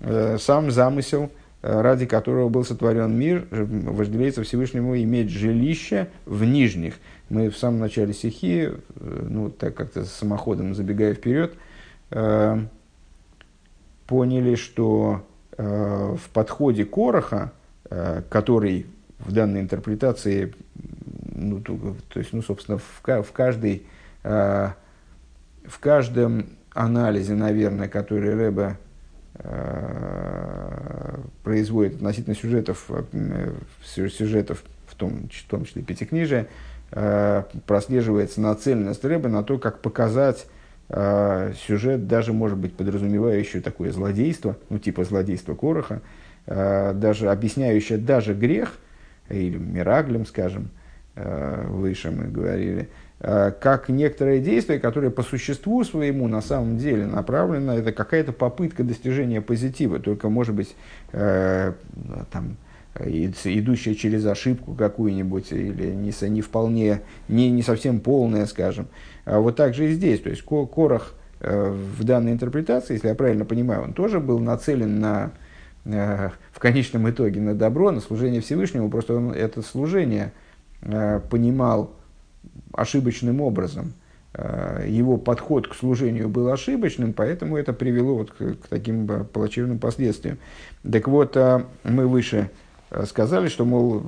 э, 0.00 0.36
сам 0.38 0.70
замысел, 0.70 1.30
э, 1.62 1.80
ради 1.80 2.06
которого 2.06 2.48
был 2.48 2.64
сотворен 2.64 3.16
мир, 3.16 3.46
вожделеется 3.50 4.42
Всевышнему 4.42 4.96
иметь 4.96 5.30
жилище 5.30 6.08
в 6.26 6.44
нижних. 6.44 6.94
Мы 7.28 7.50
в 7.50 7.56
самом 7.56 7.80
начале 7.80 8.12
стихи, 8.12 8.68
э, 8.68 9.26
ну, 9.28 9.50
так 9.50 9.74
как-то 9.74 10.04
самоходом 10.04 10.74
забегая 10.74 11.14
вперед, 11.14 11.54
э, 12.10 12.58
поняли, 14.06 14.54
что 14.54 15.26
э, 15.56 16.16
в 16.22 16.30
подходе 16.30 16.84
Короха, 16.84 17.52
Э, 17.88 18.22
который 18.28 18.86
в 19.18 19.32
данной 19.32 19.60
интерпретации, 19.60 20.54
ну, 21.34 21.60
то, 21.60 22.18
есть, 22.18 22.32
ну, 22.32 22.42
собственно, 22.42 22.78
в, 22.78 23.02
в, 23.02 23.32
каждой, 23.32 23.86
э, 24.24 24.70
в 25.64 25.78
каждом 25.78 26.46
анализе, 26.76 27.34
наверное, 27.34 27.88
который 27.88 28.34
Рэба 28.34 28.76
э, 29.34 31.18
производит 31.42 31.96
относительно 31.96 32.36
сюжетов, 32.36 32.90
сюжетов 33.84 34.62
в 34.86 34.94
том, 34.94 35.28
в 35.30 35.50
том 35.50 35.64
числе 35.64 35.82
пятикнижия, 35.82 36.48
прослеживается 37.66 38.40
нацеленность 38.40 39.04
Рэба 39.04 39.28
на 39.28 39.42
то, 39.42 39.58
как 39.58 39.80
показать 39.80 40.46
сюжет, 40.88 42.06
даже, 42.06 42.32
может 42.32 42.56
быть, 42.56 42.76
подразумевающий 42.76 43.60
такое 43.60 43.90
злодейство, 43.90 44.56
ну, 44.70 44.78
типа 44.78 45.02
злодейства 45.02 45.56
Короха, 45.56 46.00
Э, 46.46 46.92
даже 46.94 47.30
объясняющая 47.30 47.98
даже 47.98 48.32
грех, 48.32 48.74
или 49.28 49.58
мираглем, 49.58 50.26
скажем, 50.26 50.70
э, 51.16 51.66
выше 51.68 52.12
мы 52.12 52.28
говорили, 52.28 52.82
э, 52.82 52.86
как 53.18 53.88
некоторое 53.88 54.40
действие, 54.40 54.78
которое 54.78 55.10
по 55.10 55.22
существу 55.22 55.84
своему 55.84 56.28
на 56.28 56.42
самом 56.42 56.76
деле 56.76 57.06
направлено, 57.06 57.78
это 57.78 57.92
какая-то 57.92 58.32
попытка 58.32 58.84
достижения 58.84 59.40
позитива, 59.40 59.98
только 59.98 60.28
может 60.28 60.54
быть 60.54 60.76
там, 61.12 62.56
идущая 63.00 63.94
через 63.94 64.26
ошибку 64.26 64.74
какую-нибудь, 64.74 65.50
или 65.50 65.92
не, 65.94 66.12
не 66.28 66.42
вполне, 66.42 67.00
не, 67.28 67.50
не 67.50 67.62
совсем 67.62 68.00
полная, 68.00 68.44
скажем. 68.44 68.86
А 69.24 69.40
вот 69.40 69.56
так 69.56 69.74
же 69.74 69.90
и 69.90 69.94
здесь. 69.94 70.20
То 70.20 70.28
есть 70.28 70.42
Корах 70.42 71.14
в 71.40 72.04
данной 72.04 72.32
интерпретации, 72.32 72.94
если 72.94 73.08
я 73.08 73.14
правильно 73.14 73.46
понимаю, 73.46 73.82
он 73.82 73.94
тоже 73.94 74.20
был 74.20 74.40
нацелен 74.40 75.00
на 75.00 75.32
Э, 75.86 76.30
в 76.52 76.58
конечном 76.58 77.08
итоге 77.08 77.40
на 77.40 77.54
добро, 77.54 77.90
на 77.92 78.00
служение 78.00 78.40
Всевышнему, 78.40 78.90
просто 78.90 79.14
он 79.14 79.30
это 79.32 79.62
служение 79.62 80.32
э, 80.82 81.20
понимал 81.30 81.92
ошибочным 82.76 83.40
образом. 83.40 83.92
Э, 84.34 84.84
его 84.88 85.16
подход 85.16 85.68
к 85.68 85.74
служению 85.74 86.28
был 86.28 86.48
ошибочным, 86.48 87.12
поэтому 87.12 87.56
это 87.56 87.72
привело 87.72 88.16
вот 88.16 88.30
к, 88.30 88.54
к 88.54 88.68
таким 88.68 89.06
плачевным 89.32 89.78
последствиям. 89.78 90.38
Так 90.90 91.08
вот, 91.08 91.36
мы 91.84 92.06
выше 92.06 92.50
сказали, 93.04 93.48
что, 93.48 93.64
мол, 93.64 94.02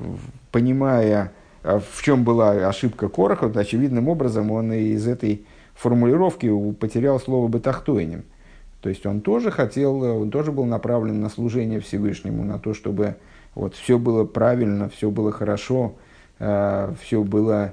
понимая, 0.53 1.33
в 1.63 2.03
чем 2.03 2.25
была 2.25 2.51
ошибка 2.69 3.09
Короха, 3.09 3.49
вот, 3.49 3.57
очевидным 3.57 4.09
образом 4.09 4.51
он 4.53 4.73
из 4.73 5.09
этой 5.09 5.45
формулировки 5.75 6.73
потерял 6.75 7.19
слово 7.21 7.49
«бетахтойним». 7.49 8.25
То 8.81 8.89
есть 8.89 9.05
он 9.07 9.21
тоже 9.21 9.51
хотел, 9.51 10.03
он 10.03 10.31
тоже 10.31 10.53
был 10.53 10.65
направлен 10.65 11.21
на 11.21 11.29
служение 11.29 11.81
Всевышнему, 11.81 12.45
на 12.45 12.59
то, 12.59 12.75
чтобы 12.75 13.17
вот 13.55 13.75
все 13.75 13.99
было 13.99 14.25
правильно, 14.25 14.89
все 14.89 15.11
было 15.11 15.33
хорошо, 15.33 15.97
э, 16.39 16.95
все 17.03 17.23
было, 17.25 17.67
э, 17.67 17.71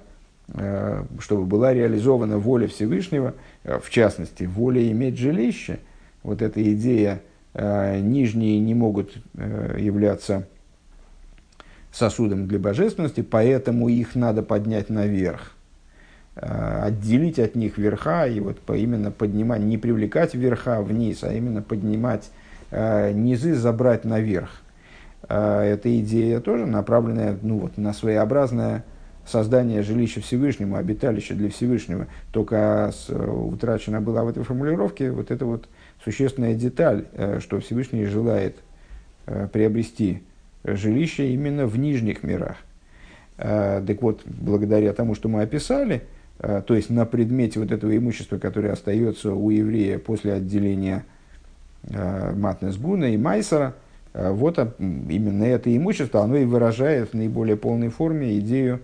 чтобы 1.20 1.46
была 1.46 1.74
реализована 1.74 2.38
воля 2.38 2.68
Всевышнего, 2.68 3.34
э, 3.64 3.80
в 3.80 3.90
частности, 3.90 4.44
воля 4.44 4.86
иметь 4.92 5.18
жилище. 5.18 5.80
Вот 6.24 6.42
эта 6.42 6.62
идея, 6.74 7.22
э, 7.54 8.00
нижние 8.00 8.60
не 8.60 8.76
могут 8.76 9.16
э, 9.36 9.78
являться 9.80 10.48
сосудом 11.92 12.48
для 12.48 12.60
божественности, 12.60 13.22
поэтому 13.22 13.90
их 13.90 14.16
надо 14.16 14.44
поднять 14.44 14.90
наверх. 14.90 15.56
Э, 16.36 16.84
отделить 16.84 17.40
от 17.40 17.56
них 17.56 17.78
верха 17.78 18.28
и 18.28 18.40
вот 18.40 18.58
именно 18.70 19.10
поднимать, 19.10 19.62
не 19.62 19.78
привлекать 19.78 20.36
верха 20.36 20.82
вниз, 20.82 21.24
а 21.24 21.34
именно 21.34 21.62
поднимать 21.62 22.30
э, 22.72 23.14
низы, 23.14 23.56
забрать 23.56 24.04
наверх. 24.04 24.50
Э, 25.30 25.62
эта 25.62 25.98
идея 26.00 26.42
тоже 26.42 26.66
направленная 26.66 27.38
ну, 27.42 27.60
вот, 27.60 27.78
на 27.78 27.94
своеобразное 27.94 28.84
создание 29.26 29.82
жилища 29.82 30.22
Всевышнему, 30.22 30.76
обиталища 30.76 31.34
для 31.34 31.50
Всевышнего. 31.50 32.08
Только 32.32 32.92
с, 32.94 33.10
утрачена 33.10 34.02
была 34.02 34.24
в 34.24 34.30
этой 34.30 34.44
формулировке 34.44 35.12
вот 35.12 35.32
эта 35.32 35.46
вот 35.46 35.68
существенная 36.04 36.54
деталь, 36.54 37.06
что 37.40 37.60
Всевышний 37.60 38.06
желает 38.06 38.58
приобрести 39.26 40.22
жилище 40.64 41.34
именно 41.34 41.66
в 41.66 41.78
нижних 41.80 42.22
мирах. 42.24 42.58
Так 43.38 44.02
вот, 44.02 44.22
благодаря 44.26 44.94
тому, 44.94 45.16
что 45.16 45.30
мы 45.30 45.42
описали, 45.42 46.04
Э, 46.40 46.62
то 46.66 46.76
есть 46.76 46.90
на 46.90 47.06
предмете 47.06 47.60
вот 47.60 47.72
этого 47.72 47.96
имущества, 47.96 48.38
которое 48.38 48.72
остается 48.72 49.34
у 49.34 49.50
еврея 49.50 50.00
после 50.00 50.34
отделения 50.34 51.06
э, 51.84 52.34
Матнесгуна 52.34 53.14
и 53.14 53.18
Майсера, 53.18 53.74
э, 54.14 54.32
вот 54.32 54.58
именно 54.80 55.44
это 55.44 55.76
имущество, 55.76 56.22
оно 56.22 56.38
и 56.38 56.46
выражает 56.46 57.12
в 57.12 57.14
наиболее 57.14 57.56
полной 57.56 57.90
форме 57.90 58.38
идею 58.40 58.82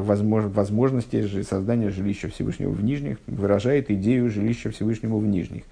возможности 0.00 1.42
создания 1.42 1.90
жилища 1.90 2.28
Всевышнего 2.28 2.70
в 2.70 2.82
нижних, 2.82 3.18
выражает 3.26 3.90
идею 3.90 4.30
жилища 4.30 4.70
Всевышнего 4.70 5.18
в 5.18 5.26
нижних. 5.26 5.64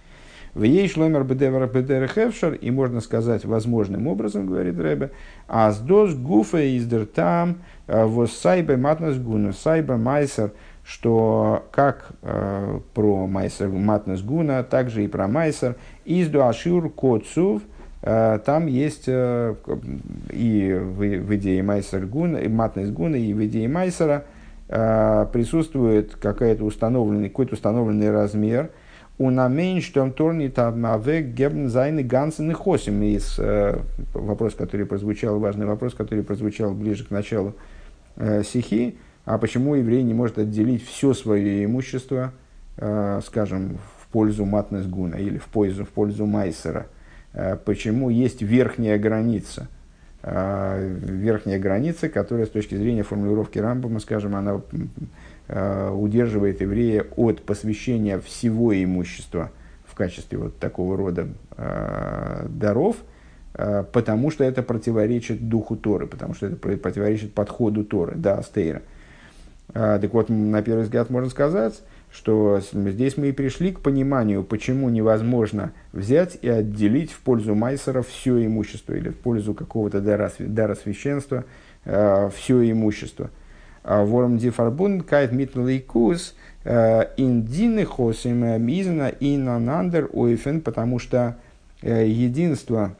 В 0.54 0.62
ей 0.62 0.88
шломер 0.88 1.24
бедер 1.24 2.08
хевшер, 2.08 2.54
и 2.54 2.70
можно 2.70 3.00
сказать 3.00 3.44
возможным 3.44 4.06
образом, 4.06 4.46
говорит 4.46 4.78
Рэбе, 4.78 5.10
аздос 5.46 6.14
гуфа 6.14 6.58
издер 6.76 7.06
там, 7.06 7.58
вос 7.86 8.32
сайбе 8.32 8.76
матнес 8.76 9.18
гуна, 9.18 9.52
сайбе 9.52 9.96
майсер– 9.96 10.52
что 10.88 11.66
как 11.70 12.12
э, 12.22 12.80
про 12.94 13.26
Майсер 13.26 13.68
Матнес 13.68 14.22
Гуна, 14.22 14.62
так 14.62 14.88
же 14.88 15.04
и 15.04 15.06
про 15.06 15.28
Майсер, 15.28 15.76
изду 16.06 16.42
Ашур 16.42 16.88
Коцув, 16.88 17.60
э, 17.60 17.66
там 18.00 18.66
есть 18.66 19.04
э, 19.08 19.54
и 20.30 20.72
в, 20.72 20.98
в 20.98 21.36
идее 21.36 21.62
Майсер 21.62 22.06
Гуна, 22.06 22.38
и 22.38 22.48
Матнес 22.48 22.90
Гуна, 22.90 23.16
и 23.16 23.32
в 23.32 23.44
идее 23.44 23.68
Майсера 23.68 24.24
э, 24.68 25.26
присутствует 25.32 26.14
какой-то 26.14 26.64
установленный, 26.64 27.28
какой-то 27.28 27.54
установленный 27.54 28.10
размер, 28.10 28.70
у 29.18 29.30
намен, 29.30 29.80
что 29.80 30.02
он 30.02 30.12
торнит 30.12 30.58
авек 30.58 31.26
гебн 31.26 31.68
зайны 31.68 32.04
гансен 32.04 32.50
и 32.50 32.54
хосим. 32.54 33.02
Из 33.02 33.36
э, 33.38 33.78
вопрос, 34.14 34.54
который 34.54 34.86
прозвучал, 34.86 35.40
важный 35.40 35.66
вопрос, 35.66 35.94
который 35.94 36.22
прозвучал 36.22 36.72
ближе 36.72 37.04
к 37.04 37.10
началу 37.10 37.54
э, 38.16 38.44
сихи, 38.44 38.96
а 39.24 39.38
почему 39.38 39.74
еврей 39.74 40.04
не 40.04 40.14
может 40.14 40.38
отделить 40.38 40.86
все 40.86 41.14
свое 41.14 41.64
имущество, 41.64 42.32
э, 42.76 43.20
скажем, 43.26 43.78
в 44.00 44.06
пользу 44.12 44.44
матнес 44.44 44.86
гуна 44.86 45.16
или 45.16 45.38
в 45.38 45.46
пользу, 45.46 45.84
в 45.84 45.88
пользу 45.88 46.24
майсера? 46.24 46.86
Э, 47.32 47.56
почему 47.56 48.10
есть 48.10 48.42
верхняя 48.42 48.98
граница? 48.98 49.68
Э, 50.22 50.80
верхняя 51.02 51.58
граница, 51.58 52.08
которая 52.08 52.46
с 52.46 52.50
точки 52.50 52.74
зрения 52.74 53.02
формулировки 53.02 53.58
Рамбама, 53.58 54.00
скажем, 54.00 54.36
она 54.36 54.60
удерживает 55.94 56.60
еврея 56.60 57.06
от 57.16 57.40
посвящения 57.40 58.18
всего 58.20 58.74
имущества 58.74 59.50
в 59.86 59.94
качестве 59.94 60.36
вот 60.36 60.58
такого 60.58 60.94
рода 60.94 61.28
даров, 61.56 62.96
потому 63.54 64.30
что 64.30 64.44
это 64.44 64.62
противоречит 64.62 65.48
духу 65.48 65.74
Торы, 65.74 66.06
потому 66.06 66.34
что 66.34 66.48
это 66.48 66.56
противоречит 66.56 67.32
подходу 67.32 67.82
Торы, 67.82 68.12
да, 68.16 68.34
Астейра. 68.34 68.82
Так 69.72 70.12
вот, 70.12 70.28
на 70.28 70.60
первый 70.60 70.82
взгляд 70.82 71.08
можно 71.08 71.30
сказать, 71.30 71.80
что 72.10 72.60
здесь 72.60 73.16
мы 73.16 73.28
и 73.28 73.32
пришли 73.32 73.72
к 73.72 73.80
пониманию, 73.80 74.42
почему 74.42 74.88
невозможно 74.88 75.72
взять 75.92 76.38
и 76.40 76.48
отделить 76.48 77.12
в 77.12 77.20
пользу 77.20 77.54
Майсера 77.54 78.02
все 78.02 78.44
имущество 78.44 78.94
или 78.94 79.10
в 79.10 79.16
пользу 79.16 79.54
какого-то 79.54 80.00
дара, 80.00 80.32
дара 80.38 80.74
священства 80.74 81.44
э, 81.84 82.30
все 82.34 82.70
имущество. 82.70 83.30
А 83.84 84.04
Ворм 84.04 84.38
дифарбун 84.38 85.02
кайт 85.02 85.32
митнлейкус 85.32 86.34
э, 86.64 87.04
индины 87.16 87.84
хосим 87.84 88.62
мизна 88.62 89.08
и 89.08 89.36
нанандер 89.36 90.08
ойфен, 90.12 90.60
потому 90.60 90.98
что 90.98 91.38
э, 91.82 92.06
единство 92.06 92.96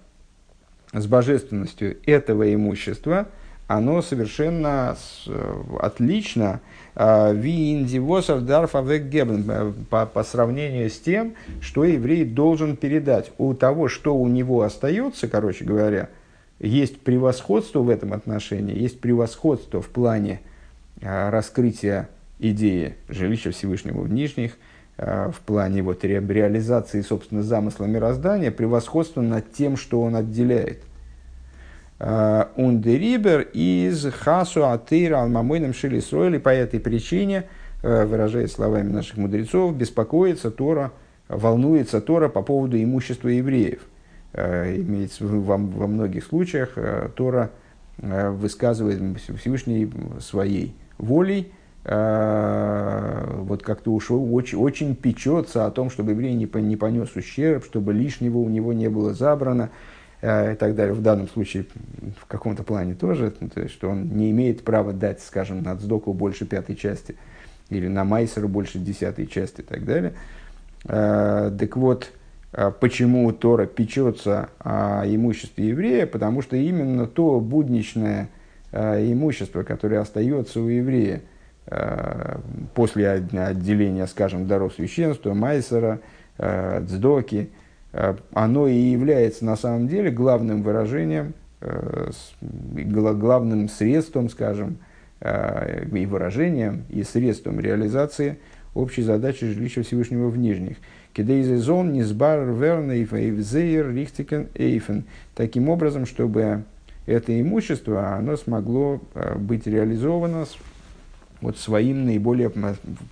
с 0.93 1.07
божественностью 1.07 1.97
этого 2.07 2.53
имущества, 2.55 3.29
оно 3.69 4.03
совершенно 4.03 4.97
отлично 5.79 6.61
Ви 6.97 7.73
индивосов 7.75 8.45
дарфавек 8.45 9.05
гебен 9.05 9.87
по 9.89 10.25
сравнению 10.25 10.91
с 10.91 10.99
тем, 10.99 11.35
что 11.61 11.85
еврей 11.85 12.25
должен 12.25 12.77
передать. 12.77 13.31
У 13.39 13.55
того, 13.55 13.87
что 13.87 14.17
у 14.17 14.27
него 14.27 14.63
остается, 14.63 15.29
короче 15.29 15.65
говоря, 15.65 16.09
есть 16.59 17.01
превосходство 17.03 17.81
в 17.81 17.89
этом 17.89 18.15
отношении, 18.15 18.77
есть 18.77 19.01
превосходство 19.01 19.81
в 19.81 19.89
плане 19.91 20.41
раскрытия 21.01 22.09
идеи 22.41 22.97
жилища 23.09 23.53
Всевышнего 23.53 24.01
в 24.01 24.11
нижних, 24.13 24.57
в 24.97 25.37
плане 25.47 25.83
вот 25.83 26.05
реализации, 26.05 27.03
собственно, 27.03 27.45
замысла 27.45 27.85
мироздания, 27.85 28.51
превосходство 28.51 29.21
над 29.21 29.53
тем, 29.53 29.77
что 29.77 30.01
он 30.03 30.17
отделяет. 30.17 30.83
Ундерибер 31.99 33.41
из 33.53 34.05
хасу 34.13 34.67
атыра 34.67 35.23
алмамойным 35.23 35.75
шили 35.75 35.99
строили 35.99 36.39
по 36.39 36.51
этой 36.51 36.79
причине, 36.79 37.45
э, 37.83 38.05
выражаясь 38.05 38.53
словами 38.53 38.89
наших 38.89 39.17
мудрецов, 39.17 39.75
беспокоится 39.77 40.53
Тора, 40.53 40.93
волнуется 41.29 42.01
Тора 42.01 42.29
по 42.29 42.43
поводу 42.43 42.81
имущества 42.81 43.29
евреев. 43.29 43.81
Э, 44.33 44.77
имеется 44.77 45.27
во, 45.27 45.57
во 45.57 45.87
многих 45.89 46.25
случаях 46.25 46.73
э, 46.77 47.09
Тора 47.15 47.51
высказывает 48.01 49.01
Всевышней 49.41 49.91
своей 50.21 50.73
волей, 50.99 51.51
вот 51.83 53.63
как-то 53.65 53.91
ушел, 53.93 54.33
очень, 54.33 54.57
очень 54.57 54.95
печется 54.95 55.67
о 55.67 55.73
том, 55.73 55.91
чтобы 55.91 56.13
еврей 56.13 56.35
не, 56.35 56.49
не 56.61 56.77
понес 56.77 57.17
ущерб, 57.17 57.65
чтобы 57.65 57.93
лишнего 57.93 58.39
у 58.39 58.49
него 58.49 58.73
не 58.73 58.89
было 58.89 59.15
забрано, 59.15 59.71
Э, 59.71 59.75
и 60.21 60.57
так 60.59 60.75
далее. 60.75 60.95
В 60.95 61.03
данном 61.03 61.29
случае 61.29 61.67
в 62.21 62.27
каком-то 62.27 62.65
плане 62.65 62.95
тоже, 62.95 63.33
ну, 63.41 63.49
то 63.49 63.61
есть, 63.61 63.75
что 63.75 63.91
он 63.91 64.09
не 64.09 64.31
имеет 64.31 64.65
права 64.65 64.93
дать, 64.93 65.21
скажем, 65.21 65.63
на 65.63 65.77
Цдоку 65.77 66.13
больше 66.13 66.45
пятой 66.45 66.75
части 66.75 67.17
или 67.71 67.87
на 67.87 68.05
Майсеру 68.05 68.49
больше 68.49 68.79
десятой 68.79 69.27
части 69.27 69.61
и 69.61 69.65
так 69.65 69.85
далее. 69.85 70.15
Э, 70.85 71.53
так 71.57 71.77
вот, 71.77 72.11
э, 72.53 72.73
почему 72.81 73.31
Тора 73.33 73.67
печется 73.67 74.49
о 74.59 75.05
имуществе 75.07 75.69
еврея? 75.69 76.07
Потому 76.07 76.43
что 76.43 76.57
именно 76.57 77.07
то 77.07 77.41
будничное 77.41 78.29
имущество, 78.71 79.63
которое 79.63 79.99
остается 79.99 80.61
у 80.61 80.69
еврея 80.69 81.23
после 82.75 83.09
отделения, 83.09 84.07
скажем, 84.07 84.47
даров 84.47 84.75
священства, 84.75 85.33
Майсера, 85.33 86.01
Цдоки– 86.37 87.49
Э, 87.58 87.58
оно 87.93 88.69
и 88.69 88.75
является 88.75 89.45
на 89.45 89.57
самом 89.57 89.89
деле 89.89 90.11
главным 90.11 90.63
выражением, 90.63 91.35
э, 91.61 92.11
главным 92.41 93.69
средством, 93.69 94.29
скажем, 94.29 94.79
э, 95.21 95.87
и 95.91 96.07
выражением, 96.07 96.85
и 96.91 97.03
средством 97.03 97.61
реализации 97.61 98.39
общей 98.75 99.03
задачи 99.03 99.47
жилища 99.47 99.83
Всевышнего 99.83 100.29
в 100.29 100.37
Нижних. 100.37 100.77
Кедейзезон, 101.15 101.93
Низбар, 101.93 102.45
Вернейф, 102.45 103.13
Эйвзейр, 103.15 103.91
Рихтикен, 103.91 104.49
Эйфен. 104.55 105.05
Таким 105.35 105.69
образом, 105.69 106.07
чтобы 106.07 106.65
это 107.07 107.41
имущество, 107.41 108.15
оно 108.15 108.37
смогло 108.37 109.01
быть 109.37 109.67
реализовано 109.67 110.45
вот 111.41 111.57
своим 111.57 112.05
наиболее, 112.05 112.53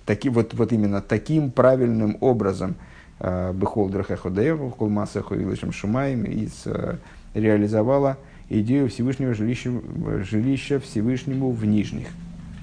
таки, 0.05 0.29
вот, 0.29 0.53
вот 0.53 0.71
именно 0.71 1.01
таким 1.01 1.49
правильным 1.49 2.17
образом– 2.21 2.75
Бехол 3.19 3.89
Драхеходеев, 3.89 4.75
Колмасеху 4.75 5.35
и 5.35 5.43
Лышем 5.43 5.71
Шумаем, 5.71 6.23
и 6.25 6.47
реализовала 7.33 8.17
идею 8.49 8.89
Всевышнего 8.89 9.33
жилища, 9.33 9.71
жилища 10.23 10.79
Всевышнему 10.79 11.51
в 11.51 11.65
Нижних. 11.65 12.07